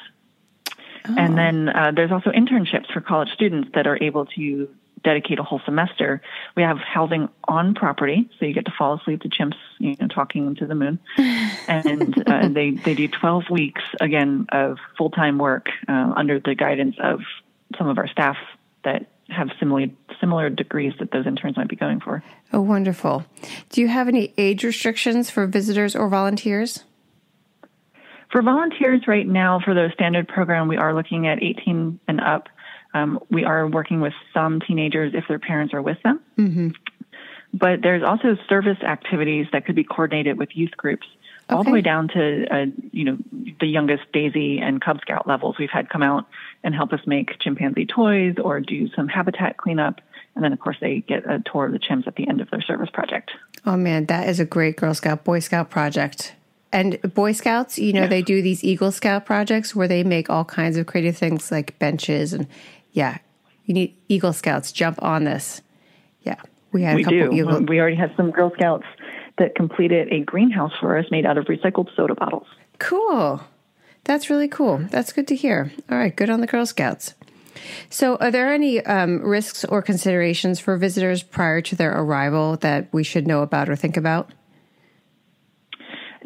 Oh. 1.08 1.16
And 1.18 1.38
then 1.38 1.70
uh, 1.70 1.92
there's 1.96 2.12
also 2.12 2.32
internships 2.32 2.92
for 2.92 3.02
college 3.02 3.30
students 3.30 3.70
that 3.74 3.88
are 3.88 3.98
able 4.02 4.26
to 4.38 4.70
dedicate 5.04 5.40
a 5.40 5.44
whole 5.44 5.62
semester. 5.64 6.22
We 6.56 6.64
have 6.64 6.80
housing 6.80 7.30
on 7.48 7.76
property, 7.76 8.30
so 8.40 8.46
you 8.46 8.54
get 8.54 8.66
to 8.66 8.74
fall 8.78 8.96
asleep 8.96 9.22
to 9.22 9.30
chimps, 9.30 9.56
you 9.80 9.96
know, 10.00 10.08
talking 10.08 10.56
to 10.56 10.66
the 10.66 10.76
moon. 10.76 11.00
and 11.18 12.28
uh, 12.28 12.50
they 12.50 12.72
they 12.72 12.94
do 12.94 13.08
12 13.08 13.50
weeks 13.50 13.82
again 14.02 14.48
of 14.52 14.78
full 14.98 15.10
time 15.10 15.38
work 15.38 15.70
uh, 15.88 16.14
under 16.16 16.40
the 16.40 16.56
guidance 16.56 16.96
of 17.00 17.22
some 17.78 17.88
of 17.88 17.98
our 17.98 18.08
staff 18.08 18.38
that 18.84 19.08
have 19.30 19.50
similar 19.60 19.88
similar 20.20 20.50
degrees 20.50 20.94
that 21.00 21.12
those 21.12 21.28
interns 21.28 21.58
might 21.58 21.68
be 21.68 21.76
going 21.76 22.00
for. 22.00 22.24
Oh, 22.54 22.62
wonderful! 22.62 23.26
Do 23.70 23.82
you 23.82 23.88
have 23.88 24.08
any 24.08 24.34
age 24.38 24.64
restrictions 24.64 25.30
for 25.30 25.46
visitors 25.48 25.96
or 25.96 26.10
volunteers? 26.10 26.84
For 28.32 28.42
volunteers, 28.42 29.02
right 29.08 29.28
now 29.28 29.60
for 29.64 29.74
the 29.74 29.90
standard 29.94 30.28
program, 30.28 30.68
we 30.68 30.78
are 30.78 30.94
looking 30.94 31.28
at 31.28 31.42
18 31.42 32.00
and 32.08 32.22
up. 32.22 32.50
Um, 32.94 33.20
we 33.30 33.46
are 33.46 33.68
working 33.68 34.02
with 34.02 34.14
some 34.34 34.60
teenagers 34.60 35.14
if 35.16 35.26
their 35.28 35.40
parents 35.40 35.74
are 35.74 35.82
with 35.82 35.98
them. 36.04 36.20
Mm-hmm. 36.38 36.70
but 37.54 37.82
there's 37.82 38.04
also 38.04 38.36
service 38.50 38.78
activities 38.84 39.48
that 39.54 39.66
could 39.66 39.76
be 39.76 39.84
coordinated 39.84 40.38
with 40.38 40.50
youth 40.54 40.72
groups 40.78 41.08
okay. 41.50 41.58
all 41.58 41.64
the 41.64 41.72
way 41.72 41.82
down 41.82 42.08
to 42.10 42.46
uh, 42.54 42.66
you 42.92 43.06
know 43.06 43.18
the 43.60 43.68
youngest 43.68 44.04
Daisy 44.14 44.60
and 44.60 44.82
Cub 44.82 45.00
Scout 45.02 45.28
levels. 45.28 45.58
We've 45.58 45.70
had 45.70 45.90
come 45.90 46.04
out 46.04 46.26
and 46.64 46.74
help 46.76 46.94
us 46.94 47.02
make 47.06 47.40
chimpanzee 47.40 47.86
toys 47.86 48.36
or 48.44 48.60
do 48.60 48.90
some 48.96 49.08
habitat 49.08 49.58
cleanup, 49.58 50.02
and 50.36 50.44
then 50.44 50.54
of 50.54 50.60
course 50.60 50.78
they 50.82 51.00
get 51.02 51.30
a 51.30 51.42
tour 51.52 51.66
of 51.66 51.72
the 51.72 51.80
chimps 51.80 52.08
at 52.08 52.16
the 52.16 52.28
end 52.28 52.42
of 52.42 52.50
their 52.50 52.62
service 52.62 52.90
project. 52.92 53.32
Oh 53.66 53.78
man, 53.78 54.06
that 54.08 54.28
is 54.30 54.40
a 54.40 54.46
great 54.46 54.76
Girl 54.76 54.94
Scout 54.94 55.24
Boy 55.24 55.40
Scout 55.40 55.70
project. 55.70 56.34
And 56.74 57.02
Boy 57.14 57.32
Scouts, 57.32 57.80
you 57.80 57.94
know, 57.94 58.02
yeah. 58.02 58.08
they 58.08 58.22
do 58.22 58.42
these 58.42 58.62
Eagle 58.62 58.92
Scout 58.92 59.26
projects 59.26 59.74
where 59.74 59.88
they 59.88 60.04
make 60.04 60.30
all 60.30 60.44
kinds 60.44 60.76
of 60.76 60.86
creative 60.86 61.18
things 61.18 61.50
like 61.50 61.80
benches 61.80 62.34
and 62.34 62.46
yeah, 62.92 63.20
you 63.66 63.74
need 63.74 63.96
Eagle 64.08 64.34
Scouts 64.34 64.72
jump 64.72 65.02
on 65.04 65.24
this. 65.24 65.62
Yeah, 66.24 66.42
we 66.72 66.82
had 66.84 66.96
we 66.96 67.02
a 67.02 67.06
couple. 67.06 67.20
Do. 67.20 67.32
Eagle- 67.34 67.66
we 67.66 67.80
already 67.80 67.96
have 67.96 68.12
some 68.18 68.32
Girl 68.32 68.52
Scouts 68.56 68.86
that 69.38 69.56
completed 69.56 70.12
a 70.12 70.22
greenhouse 70.22 70.74
for 70.80 70.98
us 70.98 71.06
made 71.12 71.26
out 71.26 71.38
of 71.38 71.46
recycled 71.46 71.94
soda 71.96 72.16
bottles. 72.16 72.48
Cool. 72.80 73.42
That's 74.04 74.30
really 74.30 74.48
cool. 74.48 74.78
That's 74.90 75.12
good 75.12 75.28
to 75.28 75.36
hear. 75.36 75.72
All 75.90 75.98
right, 75.98 76.16
good 76.16 76.30
on 76.30 76.42
the 76.42 76.48
Girl 76.48 76.66
Scouts. 76.66 77.14
So, 77.90 78.16
are 78.18 78.32
there 78.32 78.54
any 78.54 78.84
um, 78.86 79.22
risks 79.22 79.66
or 79.66 79.82
considerations 79.82 80.60
for 80.60 80.78
visitors 80.78 81.24
prior 81.24 81.62
to 81.62 81.76
their 81.76 81.92
arrival 81.92 82.56
that 82.58 82.88
we 82.94 83.04
should 83.04 83.28
know 83.28 83.42
about 83.42 83.70
or 83.70 83.76
think 83.76 83.98
about? 83.98 84.32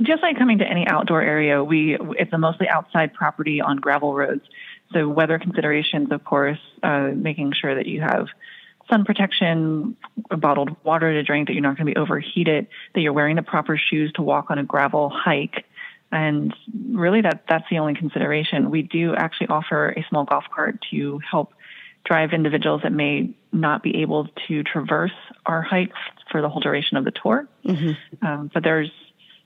Just 0.01 0.21
like 0.23 0.37
coming 0.37 0.57
to 0.59 0.67
any 0.67 0.85
outdoor 0.87 1.21
area, 1.21 1.63
we 1.63 1.97
it's 2.19 2.33
a 2.33 2.37
mostly 2.37 2.67
outside 2.67 3.13
property 3.13 3.61
on 3.61 3.77
gravel 3.77 4.13
roads. 4.13 4.43
So, 4.93 5.07
weather 5.07 5.39
considerations, 5.39 6.11
of 6.11 6.23
course, 6.23 6.59
uh, 6.83 7.11
making 7.15 7.53
sure 7.59 7.75
that 7.75 7.87
you 7.87 8.01
have 8.01 8.27
sun 8.91 9.05
protection, 9.05 9.95
bottled 10.29 10.75
water 10.83 11.13
to 11.13 11.23
drink, 11.23 11.47
that 11.47 11.53
you're 11.53 11.63
not 11.63 11.77
going 11.77 11.87
to 11.87 11.93
be 11.93 11.97
overheated, 11.97 12.67
that 12.93 13.01
you're 13.01 13.13
wearing 13.13 13.35
the 13.35 13.41
proper 13.41 13.77
shoes 13.77 14.11
to 14.13 14.21
walk 14.21 14.51
on 14.51 14.59
a 14.59 14.63
gravel 14.63 15.09
hike. 15.09 15.65
And 16.11 16.53
really, 16.89 17.21
that 17.21 17.45
that's 17.47 17.63
the 17.69 17.79
only 17.79 17.95
consideration. 17.95 18.69
We 18.69 18.81
do 18.81 19.15
actually 19.15 19.47
offer 19.47 19.91
a 19.91 20.05
small 20.09 20.25
golf 20.25 20.43
cart 20.53 20.79
to 20.91 21.19
help 21.19 21.53
drive 22.03 22.33
individuals 22.33 22.81
that 22.83 22.91
may 22.91 23.33
not 23.53 23.81
be 23.81 24.01
able 24.01 24.27
to 24.47 24.63
traverse 24.63 25.11
our 25.45 25.61
hike 25.61 25.93
for 26.29 26.41
the 26.41 26.49
whole 26.49 26.61
duration 26.61 26.97
of 26.97 27.05
the 27.05 27.11
tour. 27.11 27.47
Mm-hmm. 27.65 28.25
Um, 28.25 28.51
but 28.53 28.63
there's 28.63 28.91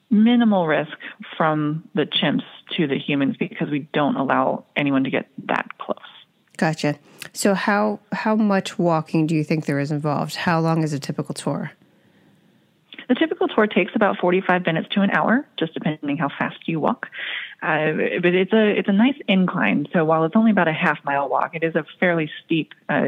minimal 0.10 0.66
risk 0.68 0.98
from 1.38 1.88
the 1.94 2.06
chimps 2.06 2.44
to 2.78 2.88
the 2.88 2.98
humans 2.98 3.36
because 3.38 3.70
we 3.70 3.80
don't 3.94 4.16
allow 4.16 4.66
anyone 4.76 5.04
to 5.04 5.10
get 5.10 5.28
that 5.48 5.78
close. 5.78 5.98
Gotcha. 6.58 6.96
So 7.34 7.54
how 7.54 8.00
how 8.12 8.36
much 8.36 8.80
walking 8.80 9.28
do 9.28 9.36
you 9.36 9.44
think 9.44 9.66
there 9.66 9.80
is 9.80 9.92
involved? 9.92 10.36
How 10.36 10.60
long 10.60 10.84
is 10.84 10.94
a 10.94 11.00
typical 11.00 11.34
tour? 11.34 11.72
The 13.08 13.16
typical 13.16 13.48
tour 13.48 13.68
takes 13.68 13.92
about 13.96 14.18
45 14.18 14.66
minutes 14.66 14.88
to 14.92 15.02
an 15.02 15.12
hour, 15.12 15.46
just 15.60 15.74
depending 15.74 16.18
how 16.18 16.30
fast 16.30 16.58
you 16.68 16.80
walk. 16.80 17.08
Uh, 17.62 17.94
but 18.22 18.34
it's 18.34 18.54
a 18.54 18.80
it's 18.80 18.90
a 18.90 18.94
nice 18.94 19.18
incline. 19.28 19.88
So 19.94 20.06
while 20.06 20.24
it's 20.24 20.36
only 20.36 20.52
about 20.52 20.68
a 20.68 20.74
half 20.74 21.04
mile 21.04 21.30
walk, 21.30 21.56
it 21.56 21.64
is 21.64 21.76
a 21.76 21.86
fairly 22.00 22.30
steep 22.44 22.74
uh, 22.90 23.08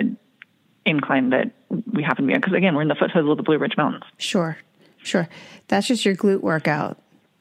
incline 0.85 1.31
that 1.31 1.51
we 1.69 2.03
happen 2.03 2.25
to 2.25 2.27
be 2.27 2.33
on. 2.33 2.41
Because 2.41 2.53
again, 2.53 2.75
we're 2.75 2.81
in 2.83 2.87
the 2.87 2.95
foothills 2.95 3.29
of 3.29 3.37
the 3.37 3.43
Blue 3.43 3.57
Ridge 3.57 3.77
Mountains. 3.77 4.03
Sure, 4.17 4.57
sure. 5.03 5.27
That's 5.67 5.87
just 5.87 6.05
your 6.05 6.15
glute 6.15 6.41
workout. 6.41 6.97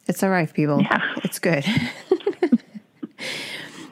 It's 0.09 0.23
all 0.23 0.31
right, 0.31 0.53
people. 0.53 0.81
Yeah. 0.83 1.01
It's 1.25 1.39
good. 1.39 1.65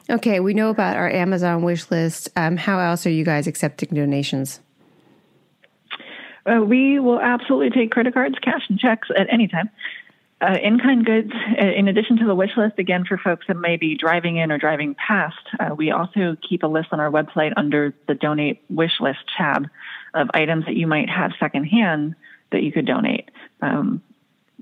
Okay, 0.09 0.39
we 0.39 0.53
know 0.53 0.69
about 0.69 0.97
our 0.97 1.09
Amazon 1.09 1.63
wish 1.63 1.89
list. 1.89 2.29
Um, 2.35 2.57
how 2.57 2.79
else 2.79 3.05
are 3.05 3.11
you 3.11 3.25
guys 3.25 3.47
accepting 3.47 3.89
donations? 3.89 4.59
Uh, 6.45 6.61
we 6.61 6.99
will 6.99 7.19
absolutely 7.19 7.71
take 7.71 7.91
credit 7.91 8.13
cards, 8.13 8.35
cash, 8.41 8.61
and 8.69 8.77
checks 8.77 9.07
at 9.17 9.27
any 9.33 9.47
time. 9.47 9.69
Uh, 10.41 10.57
in 10.61 10.77
kind 10.79 11.05
goods, 11.05 11.31
uh, 11.59 11.65
in 11.65 11.87
addition 11.87 12.17
to 12.17 12.25
the 12.25 12.35
wish 12.35 12.51
list, 12.55 12.77
again, 12.77 13.03
for 13.05 13.17
folks 13.17 13.47
that 13.47 13.55
may 13.55 13.77
be 13.77 13.97
driving 13.97 14.37
in 14.37 14.51
or 14.51 14.57
driving 14.57 14.93
past, 14.95 15.39
uh, 15.59 15.73
we 15.73 15.91
also 15.91 16.35
keep 16.47 16.61
a 16.61 16.67
list 16.67 16.89
on 16.91 16.99
our 16.99 17.09
website 17.09 17.53
under 17.57 17.95
the 18.07 18.13
donate 18.13 18.61
wish 18.69 18.99
list 18.99 19.19
tab 19.35 19.67
of 20.13 20.27
items 20.33 20.65
that 20.65 20.75
you 20.75 20.87
might 20.87 21.09
have 21.09 21.31
secondhand 21.39 22.15
that 22.51 22.61
you 22.61 22.71
could 22.71 22.85
donate. 22.85 23.31
Um, 23.61 24.03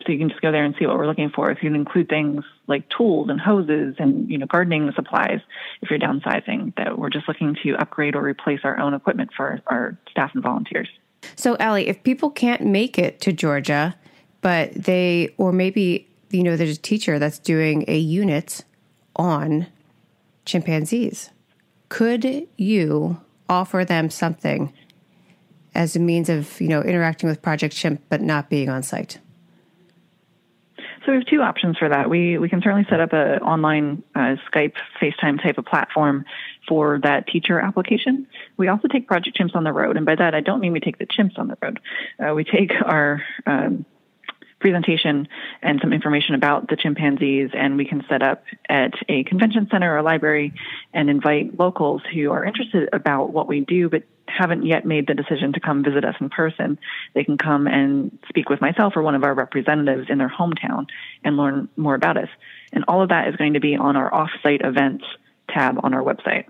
so 0.01 0.11
you 0.11 0.17
can 0.17 0.29
just 0.29 0.41
go 0.41 0.51
there 0.51 0.63
and 0.63 0.75
see 0.79 0.85
what 0.85 0.97
we're 0.97 1.07
looking 1.07 1.29
for. 1.29 1.51
If 1.51 1.61
you 1.61 1.69
can 1.69 1.75
include 1.75 2.09
things 2.09 2.43
like 2.67 2.89
tools 2.89 3.29
and 3.29 3.39
hoses 3.39 3.95
and 3.99 4.29
you 4.29 4.37
know 4.37 4.45
gardening 4.45 4.91
supplies, 4.95 5.39
if 5.81 5.89
you're 5.89 5.99
downsizing, 5.99 6.75
that 6.77 6.97
we're 6.97 7.09
just 7.09 7.27
looking 7.27 7.55
to 7.63 7.75
upgrade 7.75 8.15
or 8.15 8.23
replace 8.23 8.61
our 8.63 8.79
own 8.79 8.93
equipment 8.93 9.31
for 9.35 9.61
our 9.67 9.97
staff 10.09 10.31
and 10.33 10.43
volunteers. 10.43 10.89
So, 11.35 11.55
Ali, 11.59 11.87
if 11.87 12.03
people 12.03 12.29
can't 12.29 12.63
make 12.65 12.97
it 12.97 13.21
to 13.21 13.31
Georgia, 13.31 13.95
but 14.41 14.73
they, 14.73 15.33
or 15.37 15.51
maybe 15.53 16.09
you 16.33 16.43
know, 16.43 16.57
there's 16.57 16.77
a 16.77 16.81
teacher 16.81 17.19
that's 17.19 17.39
doing 17.39 17.85
a 17.87 17.97
unit 17.97 18.63
on 19.15 19.67
chimpanzees, 20.45 21.29
could 21.89 22.47
you 22.57 23.21
offer 23.47 23.85
them 23.85 24.09
something 24.09 24.73
as 25.75 25.95
a 25.95 25.99
means 25.99 26.29
of 26.29 26.59
you 26.59 26.67
know 26.67 26.81
interacting 26.81 27.29
with 27.29 27.41
Project 27.41 27.75
Chimp, 27.75 28.01
but 28.09 28.21
not 28.21 28.49
being 28.49 28.69
on 28.69 28.81
site? 28.81 29.19
So 31.05 31.11
we 31.11 31.17
have 31.17 31.27
two 31.27 31.41
options 31.41 31.77
for 31.77 31.89
that. 31.89 32.09
We 32.09 32.37
we 32.37 32.47
can 32.47 32.61
certainly 32.61 32.85
set 32.89 33.01
up 33.01 33.11
an 33.11 33.41
online 33.41 34.03
uh, 34.15 34.37
Skype, 34.51 34.73
FaceTime 35.01 35.41
type 35.41 35.57
of 35.57 35.65
platform 35.65 36.25
for 36.67 36.99
that 37.03 37.27
teacher 37.27 37.59
application. 37.59 38.27
We 38.55 38.69
also 38.69 38.87
take 38.87 39.07
Project 39.07 39.37
Chimps 39.37 39.55
on 39.55 39.65
the 39.65 39.73
road, 39.73 39.97
and 39.97 40.05
by 40.05 40.15
that 40.15 40.33
I 40.33 40.39
don't 40.39 40.61
mean 40.61 40.71
we 40.71 40.79
take 40.79 40.99
the 40.99 41.05
chimps 41.05 41.37
on 41.37 41.49
the 41.49 41.57
road. 41.61 41.79
Uh, 42.19 42.33
we 42.33 42.45
take 42.45 42.71
our 42.85 43.21
um, 43.45 43.85
presentation 44.61 45.27
and 45.61 45.79
some 45.81 45.91
information 45.91 46.35
about 46.35 46.69
the 46.69 46.77
chimpanzees, 46.77 47.49
and 47.53 47.75
we 47.75 47.83
can 47.83 48.01
set 48.07 48.23
up 48.23 48.45
at 48.69 48.93
a 49.09 49.25
convention 49.25 49.67
center 49.69 49.97
or 49.97 50.01
library 50.01 50.53
and 50.93 51.09
invite 51.09 51.59
locals 51.59 52.01
who 52.13 52.31
are 52.31 52.45
interested 52.45 52.87
about 52.93 53.33
what 53.33 53.47
we 53.47 53.59
do 53.59 53.89
but 53.89 54.03
haven't 54.27 54.65
yet 54.65 54.85
made 54.85 55.07
the 55.07 55.13
decision 55.13 55.53
to 55.53 55.59
come 55.59 55.83
visit 55.83 56.05
us 56.05 56.15
in 56.19 56.29
person. 56.29 56.79
They 57.13 57.23
can 57.23 57.37
come 57.37 57.67
and 57.67 58.17
speak 58.29 58.49
with 58.49 58.61
myself 58.61 58.93
or 58.95 59.01
one 59.01 59.15
of 59.15 59.23
our 59.23 59.33
representatives 59.33 60.07
in 60.09 60.17
their 60.17 60.29
hometown 60.29 60.87
and 61.23 61.37
learn 61.37 61.69
more 61.77 61.95
about 61.95 62.17
us. 62.17 62.29
And 62.71 62.85
all 62.87 63.01
of 63.01 63.09
that 63.09 63.27
is 63.27 63.35
going 63.35 63.53
to 63.53 63.59
be 63.59 63.75
on 63.75 63.95
our 63.95 64.09
offsite 64.11 64.65
events 64.65 65.05
tab 65.49 65.79
on 65.83 65.93
our 65.93 66.01
website. 66.01 66.45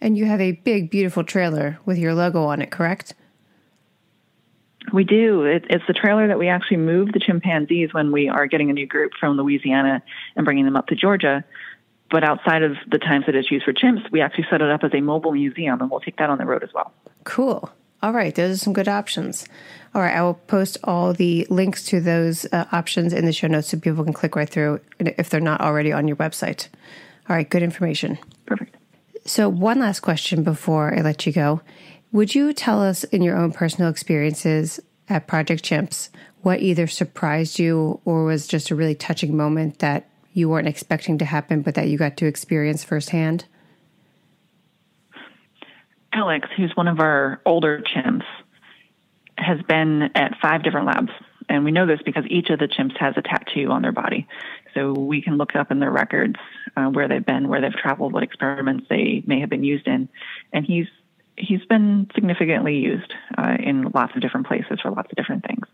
And 0.00 0.18
you 0.18 0.26
have 0.26 0.40
a 0.40 0.52
big, 0.52 0.90
beautiful 0.90 1.24
trailer 1.24 1.78
with 1.84 1.98
your 1.98 2.14
logo 2.14 2.44
on 2.44 2.60
it, 2.60 2.70
correct? 2.70 3.14
We 4.92 5.04
do. 5.04 5.44
It, 5.44 5.64
it's 5.70 5.84
the 5.86 5.94
trailer 5.94 6.28
that 6.28 6.38
we 6.38 6.48
actually 6.48 6.76
move 6.78 7.12
the 7.12 7.20
chimpanzees 7.20 7.94
when 7.94 8.12
we 8.12 8.28
are 8.28 8.46
getting 8.46 8.70
a 8.70 8.72
new 8.72 8.86
group 8.86 9.12
from 9.18 9.36
Louisiana 9.36 10.02
and 10.36 10.44
bringing 10.44 10.64
them 10.66 10.76
up 10.76 10.88
to 10.88 10.94
Georgia. 10.94 11.44
But 12.10 12.22
outside 12.22 12.62
of 12.62 12.76
the 12.90 12.98
times 12.98 13.26
that 13.26 13.34
it's 13.34 13.50
used 13.50 13.64
for 13.64 13.72
chimps, 13.72 14.10
we 14.10 14.20
actually 14.20 14.46
set 14.50 14.60
it 14.60 14.70
up 14.70 14.84
as 14.84 14.92
a 14.94 15.00
mobile 15.00 15.32
museum, 15.32 15.80
and 15.80 15.90
we'll 15.90 16.00
take 16.00 16.16
that 16.18 16.30
on 16.30 16.38
the 16.38 16.44
road 16.44 16.62
as 16.62 16.72
well. 16.72 16.92
Cool. 17.24 17.70
All 18.02 18.12
right, 18.12 18.34
those 18.34 18.56
are 18.56 18.58
some 18.58 18.74
good 18.74 18.88
options. 18.88 19.48
All 19.94 20.02
right, 20.02 20.14
I 20.14 20.22
will 20.22 20.34
post 20.34 20.76
all 20.84 21.14
the 21.14 21.46
links 21.48 21.84
to 21.86 22.00
those 22.00 22.44
uh, 22.52 22.66
options 22.70 23.14
in 23.14 23.24
the 23.24 23.32
show 23.32 23.46
notes 23.46 23.68
so 23.68 23.78
people 23.78 24.04
can 24.04 24.12
click 24.12 24.36
right 24.36 24.48
through 24.48 24.80
if 25.00 25.30
they're 25.30 25.40
not 25.40 25.62
already 25.62 25.90
on 25.90 26.06
your 26.06 26.18
website. 26.18 26.68
All 27.28 27.36
right, 27.36 27.48
good 27.48 27.62
information. 27.62 28.18
Perfect. 28.44 28.76
So, 29.24 29.48
one 29.48 29.78
last 29.78 30.00
question 30.00 30.42
before 30.42 30.94
I 30.94 31.00
let 31.00 31.24
you 31.24 31.32
go. 31.32 31.62
Would 32.12 32.34
you 32.34 32.52
tell 32.52 32.82
us 32.82 33.04
in 33.04 33.22
your 33.22 33.36
own 33.36 33.52
personal 33.52 33.90
experiences 33.90 34.80
at 35.08 35.26
Project 35.26 35.64
Chimps 35.64 36.10
what 36.42 36.60
either 36.60 36.86
surprised 36.86 37.58
you 37.58 38.00
or 38.04 38.24
was 38.24 38.46
just 38.46 38.70
a 38.70 38.74
really 38.74 38.94
touching 38.94 39.34
moment 39.34 39.78
that 39.78 40.10
you 40.34 40.48
weren't 40.48 40.68
expecting 40.68 41.16
to 41.18 41.24
happen 41.24 41.62
but 41.62 41.74
that 41.76 41.88
you 41.88 41.96
got 41.96 42.18
to 42.18 42.26
experience 42.26 42.84
firsthand? 42.84 43.46
Alex, 46.12 46.48
who's 46.56 46.72
one 46.74 46.88
of 46.88 47.00
our 47.00 47.40
older 47.46 47.82
chimps, 47.82 48.24
has 49.38 49.60
been 49.62 50.10
at 50.14 50.36
five 50.40 50.62
different 50.62 50.86
labs. 50.86 51.10
And 51.48 51.64
we 51.64 51.72
know 51.72 51.86
this 51.86 52.00
because 52.04 52.24
each 52.28 52.50
of 52.50 52.58
the 52.58 52.68
chimps 52.68 52.96
has 52.98 53.14
a 53.16 53.22
tattoo 53.22 53.70
on 53.70 53.82
their 53.82 53.92
body. 53.92 54.26
So 54.74 54.92
we 54.92 55.22
can 55.22 55.36
look 55.36 55.54
up 55.54 55.70
in 55.70 55.78
their 55.78 55.90
records 55.90 56.36
uh, 56.76 56.86
where 56.86 57.08
they've 57.08 57.24
been, 57.24 57.48
where 57.48 57.60
they've 57.60 57.72
traveled, 57.72 58.12
what 58.12 58.22
experiments 58.22 58.86
they 58.88 59.22
may 59.26 59.40
have 59.40 59.50
been 59.50 59.64
used 59.64 59.86
in. 59.86 60.08
And 60.52 60.64
he's 60.64 60.86
he's 61.36 61.64
been 61.64 62.08
significantly 62.14 62.76
used 62.76 63.12
uh, 63.36 63.56
in 63.58 63.90
lots 63.92 64.14
of 64.14 64.22
different 64.22 64.46
places 64.46 64.80
for 64.80 64.90
lots 64.90 65.10
of 65.10 65.16
different 65.16 65.44
things. 65.44 65.66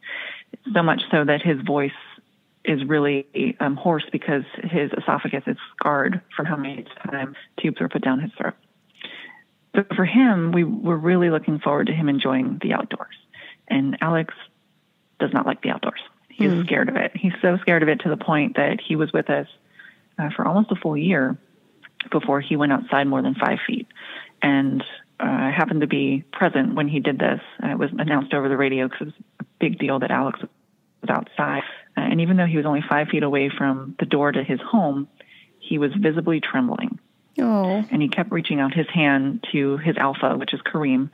So 0.73 0.83
much 0.83 1.03
so 1.11 1.25
that 1.25 1.43
his 1.43 1.61
voice 1.61 1.93
is 2.65 2.85
really 2.85 3.57
um, 3.61 3.77
hoarse 3.77 4.05
because 4.13 4.43
his 4.63 4.91
esophagus 4.97 5.45
is 5.47 5.57
scarred 5.77 6.21
from 6.37 6.47
how 6.47 6.57
many 6.57 6.85
times 7.11 7.37
tubes 7.61 7.81
were 7.81 7.89
put 7.89 8.03
down 8.03 8.21
his 8.21 8.31
throat. 8.37 8.55
So 9.75 9.85
for 9.95 10.05
him, 10.05 10.53
we 10.53 10.65
were 10.65 10.97
really 10.97 11.31
looking 11.31 11.59
forward 11.59 11.87
to 11.87 11.93
him 11.93 12.09
enjoying 12.09 12.59
the 12.61 12.75
outdoors. 12.75 13.15
And 13.69 13.97
Alex 14.01 14.35
does 15.21 15.33
not 15.33 15.47
like 15.47 15.63
the 15.63 15.71
outdoors. 15.71 16.01
He's 16.29 16.51
mm. 16.51 16.65
scared 16.67 16.89
of 16.89 16.97
it. 16.97 17.13
He's 17.15 17.33
so 17.41 17.57
scared 17.59 17.83
of 17.83 17.89
it 17.89 18.01
to 18.01 18.09
the 18.09 18.17
point 18.17 18.57
that 18.57 18.81
he 18.81 18.97
was 18.97 19.13
with 19.13 19.31
us 19.31 19.47
uh, 20.19 20.31
for 20.35 20.47
almost 20.47 20.71
a 20.73 20.77
full 20.77 20.97
year 20.97 21.39
before 22.11 22.41
he 22.41 22.57
went 22.57 22.73
outside 22.73 23.07
more 23.07 23.23
than 23.23 23.35
five 23.35 23.59
feet. 23.67 23.87
And 24.43 24.83
uh, 25.21 25.51
happened 25.51 25.83
to 25.83 25.87
be 25.87 26.25
present 26.33 26.75
when 26.75 26.89
he 26.89 26.99
did 26.99 27.19
this. 27.19 27.41
Uh, 27.63 27.69
it 27.69 27.79
was 27.79 27.91
announced 27.99 28.33
over 28.33 28.49
the 28.49 28.57
radio 28.57 28.89
because 28.89 29.03
it 29.03 29.05
was 29.07 29.15
a 29.41 29.45
big 29.59 29.79
deal 29.79 29.99
that 29.99 30.11
Alex 30.11 30.41
was 30.41 31.11
outside. 31.11 31.63
And 31.97 32.21
even 32.21 32.37
though 32.37 32.47
he 32.47 32.57
was 32.57 32.67
only 32.67 32.83
five 32.89 33.09
feet 33.09 33.23
away 33.23 33.51
from 33.51 33.95
the 33.99 34.07
door 34.07 34.33
to 34.33 34.43
his 34.43 34.61
home, 34.61 35.09
he 35.59 35.79
was 35.79 35.93
visibly 35.95 36.41
trembling. 36.41 36.99
Oh. 37.39 37.85
And 37.91 38.03
he 38.03 38.09
kept 38.09 38.33
reaching 38.33 38.61
out 38.61 38.75
his 38.75 38.89
hand 38.89 39.47
to 39.53 39.77
his 39.79 39.97
alpha, 39.97 40.37
which 40.37 40.53
is 40.53 40.61
Kareem. 40.61 41.11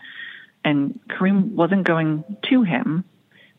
And 0.64 0.98
Kareem 1.08 1.52
wasn't 1.52 1.84
going 1.84 2.24
to 2.50 2.62
him, 2.62 3.04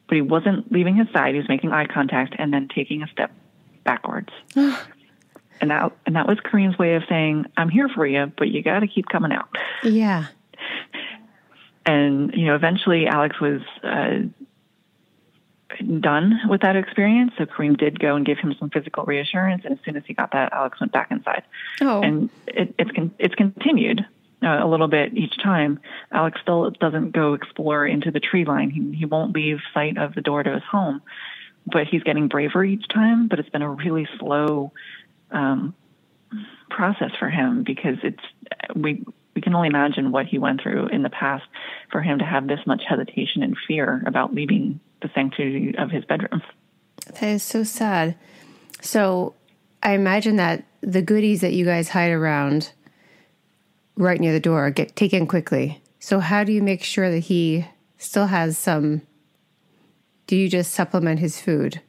but 0.08 0.16
he 0.16 0.22
wasn't 0.22 0.72
leaving 0.72 0.96
his 0.96 1.08
side. 1.14 1.34
He 1.34 1.40
was 1.40 1.50
making 1.50 1.72
eye 1.72 1.86
contact 1.86 2.36
and 2.38 2.54
then 2.54 2.68
taking 2.68 3.04
a 3.04 3.08
step 3.08 3.32
backwards. 3.84 4.30
and 4.56 5.72
that 5.72 5.92
and 6.06 6.16
that 6.16 6.28
was 6.28 6.38
Kareem's 6.40 6.78
way 6.78 6.96
of 6.96 7.04
saying, 7.08 7.46
"I'm 7.56 7.70
here 7.70 7.90
for 7.90 8.06
you, 8.06 8.32
but 8.38 8.50
you 8.50 8.62
got 8.62 8.80
to 8.80 8.88
keep 8.88 9.08
coming 9.08 9.32
out." 9.32 9.50
Yeah. 9.84 10.28
And 11.86 12.34
you 12.34 12.46
know, 12.46 12.56
eventually 12.56 13.08
Alex 13.08 13.40
was 13.40 13.62
uh, 13.84 14.20
done 16.00 16.40
with 16.48 16.62
that 16.62 16.76
experience. 16.76 17.32
So 17.38 17.46
Kareem 17.46 17.78
did 17.78 18.00
go 18.00 18.16
and 18.16 18.26
give 18.26 18.38
him 18.38 18.56
some 18.60 18.70
physical 18.70 19.04
reassurance, 19.06 19.64
and 19.66 19.74
as 19.74 19.80
soon 19.86 19.98
as 19.98 20.04
he 20.06 20.14
got 20.14 20.32
that, 20.32 20.54
Alex 20.54 20.80
went 20.80 20.92
back 20.92 21.12
inside. 21.12 21.44
Oh. 21.82 22.02
And 22.02 22.30
it, 22.48 22.74
it's 22.78 22.92
con- 22.92 23.14
it's 23.20 23.36
continued 23.36 24.06
uh, 24.44 24.60
a 24.62 24.68
little 24.68 24.88
bit 24.88 25.14
each 25.14 25.38
time. 25.42 25.80
Alex 26.12 26.40
still 26.42 26.70
doesn't 26.72 27.12
go 27.12 27.34
explore 27.34 27.86
into 27.86 28.12
the 28.12 28.20
tree 28.20 28.46
line. 28.46 28.70
He 28.70 28.98
he 28.98 29.06
won't 29.06 29.34
leave 29.34 29.60
sight 29.74 29.98
of 29.98 30.14
the 30.16 30.22
door 30.22 30.44
to 30.44 30.54
his 30.54 30.64
home, 30.64 31.02
but 31.66 31.88
he's 31.88 32.04
getting 32.04 32.28
braver 32.28 32.64
each 32.64 32.88
time. 32.88 33.28
But 33.28 33.40
it's 33.40 33.50
been 33.50 33.62
a 33.62 33.70
really 33.70 34.08
slow 34.20 34.72
um, 35.32 35.76
process 36.70 37.12
for 37.20 37.30
him 37.30 37.64
because 37.64 37.98
it's 38.04 38.24
we 38.76 39.04
we 39.36 39.42
can 39.42 39.54
only 39.54 39.68
imagine 39.68 40.12
what 40.12 40.26
he 40.26 40.40
went 40.40 40.62
through 40.62 40.88
in 40.88 41.04
the 41.04 41.10
past 41.10 41.46
for 41.92 42.02
him 42.02 42.20
to 42.20 42.26
have 42.26 42.48
this 42.48 42.60
much 42.66 42.82
hesitation 42.88 43.44
and 43.44 43.56
fear 43.68 44.04
about 44.08 44.34
leaving 44.34 44.80
the 45.02 45.10
sanctity 45.14 45.76
of 45.78 45.90
his 45.90 46.06
bedroom. 46.06 46.42
That 47.06 47.24
is 47.24 47.44
so 47.44 47.64
sad. 47.64 48.16
So 48.82 49.36
I 49.84 49.94
imagine 49.94 50.36
that 50.38 50.66
the 50.82 51.02
goodies 51.02 51.42
that 51.42 51.54
you 51.54 51.66
guys 51.66 51.90
hide 51.90 52.12
around 52.12 52.72
right 53.96 54.20
near 54.20 54.34
the 54.34 54.40
door 54.40 54.70
get 54.70 54.96
taken 54.96 55.28
quickly. 55.28 55.82
So 56.00 56.20
how 56.20 56.44
do 56.44 56.52
you 56.52 56.62
make 56.62 56.84
sure 56.84 57.10
that 57.10 57.20
he 57.20 57.66
still 57.98 58.28
has 58.28 58.58
some 58.58 59.02
do 60.28 60.36
you 60.36 60.50
just 60.50 60.74
supplement 60.74 61.20
his 61.20 61.40
food? 61.42 61.82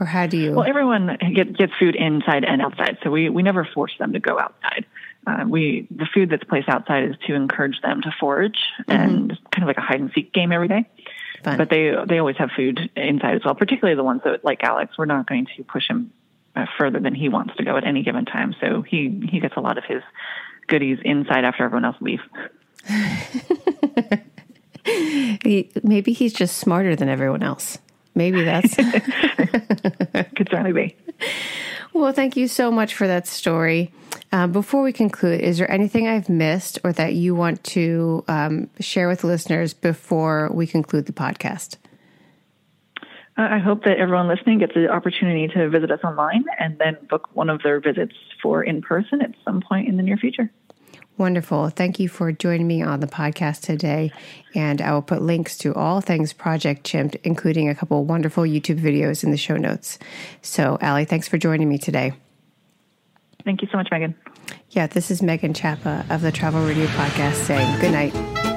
Or 0.00 0.06
how 0.06 0.26
do 0.26 0.36
you 0.36 0.52
Well, 0.52 0.68
everyone 0.68 1.16
get, 1.34 1.56
gets 1.56 1.72
food 1.78 1.94
inside 1.94 2.44
and 2.44 2.60
outside, 2.60 2.98
so 3.04 3.10
we, 3.10 3.28
we 3.28 3.44
never 3.44 3.64
force 3.64 3.92
them 3.98 4.12
to 4.12 4.18
go 4.18 4.38
outside. 4.38 4.84
Uh, 5.24 5.44
we 5.46 5.86
the 5.92 6.06
food 6.12 6.30
that's 6.30 6.42
placed 6.42 6.68
outside 6.68 7.04
is 7.04 7.14
to 7.28 7.34
encourage 7.34 7.80
them 7.82 8.02
to 8.02 8.12
forage 8.18 8.58
and 8.88 9.38
kind 9.52 9.62
of 9.62 9.68
like 9.68 9.76
a 9.76 9.80
hide 9.80 10.00
and 10.00 10.10
seek 10.12 10.32
game 10.32 10.50
every 10.50 10.66
day. 10.66 10.88
Fun. 11.42 11.58
But 11.58 11.70
they 11.70 11.92
they 12.08 12.18
always 12.18 12.36
have 12.36 12.50
food 12.54 12.90
inside 12.94 13.34
as 13.34 13.44
well, 13.44 13.54
particularly 13.54 13.96
the 13.96 14.04
ones 14.04 14.20
that 14.24 14.44
like 14.44 14.62
Alex. 14.62 14.96
We're 14.96 15.06
not 15.06 15.26
going 15.26 15.46
to 15.56 15.64
push 15.64 15.88
him 15.88 16.12
uh, 16.54 16.66
further 16.78 17.00
than 17.00 17.14
he 17.14 17.28
wants 17.28 17.56
to 17.56 17.64
go 17.64 17.76
at 17.76 17.84
any 17.84 18.02
given 18.02 18.24
time. 18.24 18.54
So 18.60 18.82
he 18.82 19.26
he 19.30 19.40
gets 19.40 19.56
a 19.56 19.60
lot 19.60 19.78
of 19.78 19.84
his 19.84 20.02
goodies 20.68 20.98
inside 21.04 21.44
after 21.44 21.64
everyone 21.64 21.84
else 21.84 21.96
leaves. 22.00 22.22
he, 24.84 25.70
maybe 25.82 26.12
he's 26.12 26.32
just 26.32 26.58
smarter 26.58 26.94
than 26.94 27.08
everyone 27.08 27.42
else. 27.42 27.78
Maybe 28.14 28.44
that's 28.44 28.74
Could 28.76 30.48
certainly 30.50 30.72
be. 30.72 30.96
Well, 31.92 32.12
thank 32.12 32.36
you 32.36 32.48
so 32.48 32.70
much 32.70 32.94
for 32.94 33.06
that 33.06 33.26
story. 33.26 33.92
Uh, 34.30 34.46
before 34.46 34.82
we 34.82 34.92
conclude, 34.92 35.40
is 35.40 35.58
there 35.58 35.70
anything 35.70 36.08
I've 36.08 36.28
missed 36.28 36.78
or 36.84 36.92
that 36.94 37.14
you 37.14 37.34
want 37.34 37.62
to 37.64 38.24
um, 38.28 38.70
share 38.80 39.08
with 39.08 39.24
listeners 39.24 39.74
before 39.74 40.50
we 40.52 40.66
conclude 40.66 41.04
the 41.04 41.12
podcast? 41.12 41.76
Uh, 43.36 43.48
I 43.50 43.58
hope 43.58 43.84
that 43.84 43.98
everyone 43.98 44.28
listening 44.28 44.58
gets 44.58 44.74
the 44.74 44.88
opportunity 44.88 45.48
to 45.48 45.68
visit 45.68 45.90
us 45.90 46.00
online 46.04 46.44
and 46.58 46.78
then 46.78 46.96
book 47.08 47.28
one 47.34 47.50
of 47.50 47.62
their 47.62 47.80
visits 47.80 48.14
for 48.42 48.62
in 48.62 48.82
person 48.82 49.22
at 49.22 49.34
some 49.44 49.60
point 49.60 49.88
in 49.88 49.96
the 49.96 50.02
near 50.02 50.16
future. 50.16 50.50
Wonderful. 51.22 51.68
Thank 51.68 52.00
you 52.00 52.08
for 52.08 52.32
joining 52.32 52.66
me 52.66 52.82
on 52.82 52.98
the 52.98 53.06
podcast 53.06 53.60
today. 53.60 54.10
And 54.56 54.82
I 54.82 54.92
will 54.92 55.02
put 55.02 55.22
links 55.22 55.56
to 55.58 55.72
all 55.72 56.00
things 56.00 56.32
Project 56.32 56.82
Chimp, 56.82 57.14
including 57.22 57.68
a 57.68 57.76
couple 57.76 58.04
wonderful 58.04 58.42
YouTube 58.42 58.80
videos 58.80 59.22
in 59.22 59.30
the 59.30 59.36
show 59.36 59.56
notes. 59.56 60.00
So, 60.42 60.78
Ali, 60.82 61.04
thanks 61.04 61.28
for 61.28 61.38
joining 61.38 61.68
me 61.68 61.78
today. 61.78 62.12
Thank 63.44 63.62
you 63.62 63.68
so 63.70 63.78
much, 63.78 63.86
Megan. 63.92 64.16
Yeah, 64.70 64.88
this 64.88 65.12
is 65.12 65.22
Megan 65.22 65.54
Chapa 65.54 66.04
of 66.10 66.22
the 66.22 66.32
Travel 66.32 66.66
Radio 66.66 66.86
Podcast 66.86 67.34
saying 67.34 67.80
good 67.80 67.92
night. 67.92 68.51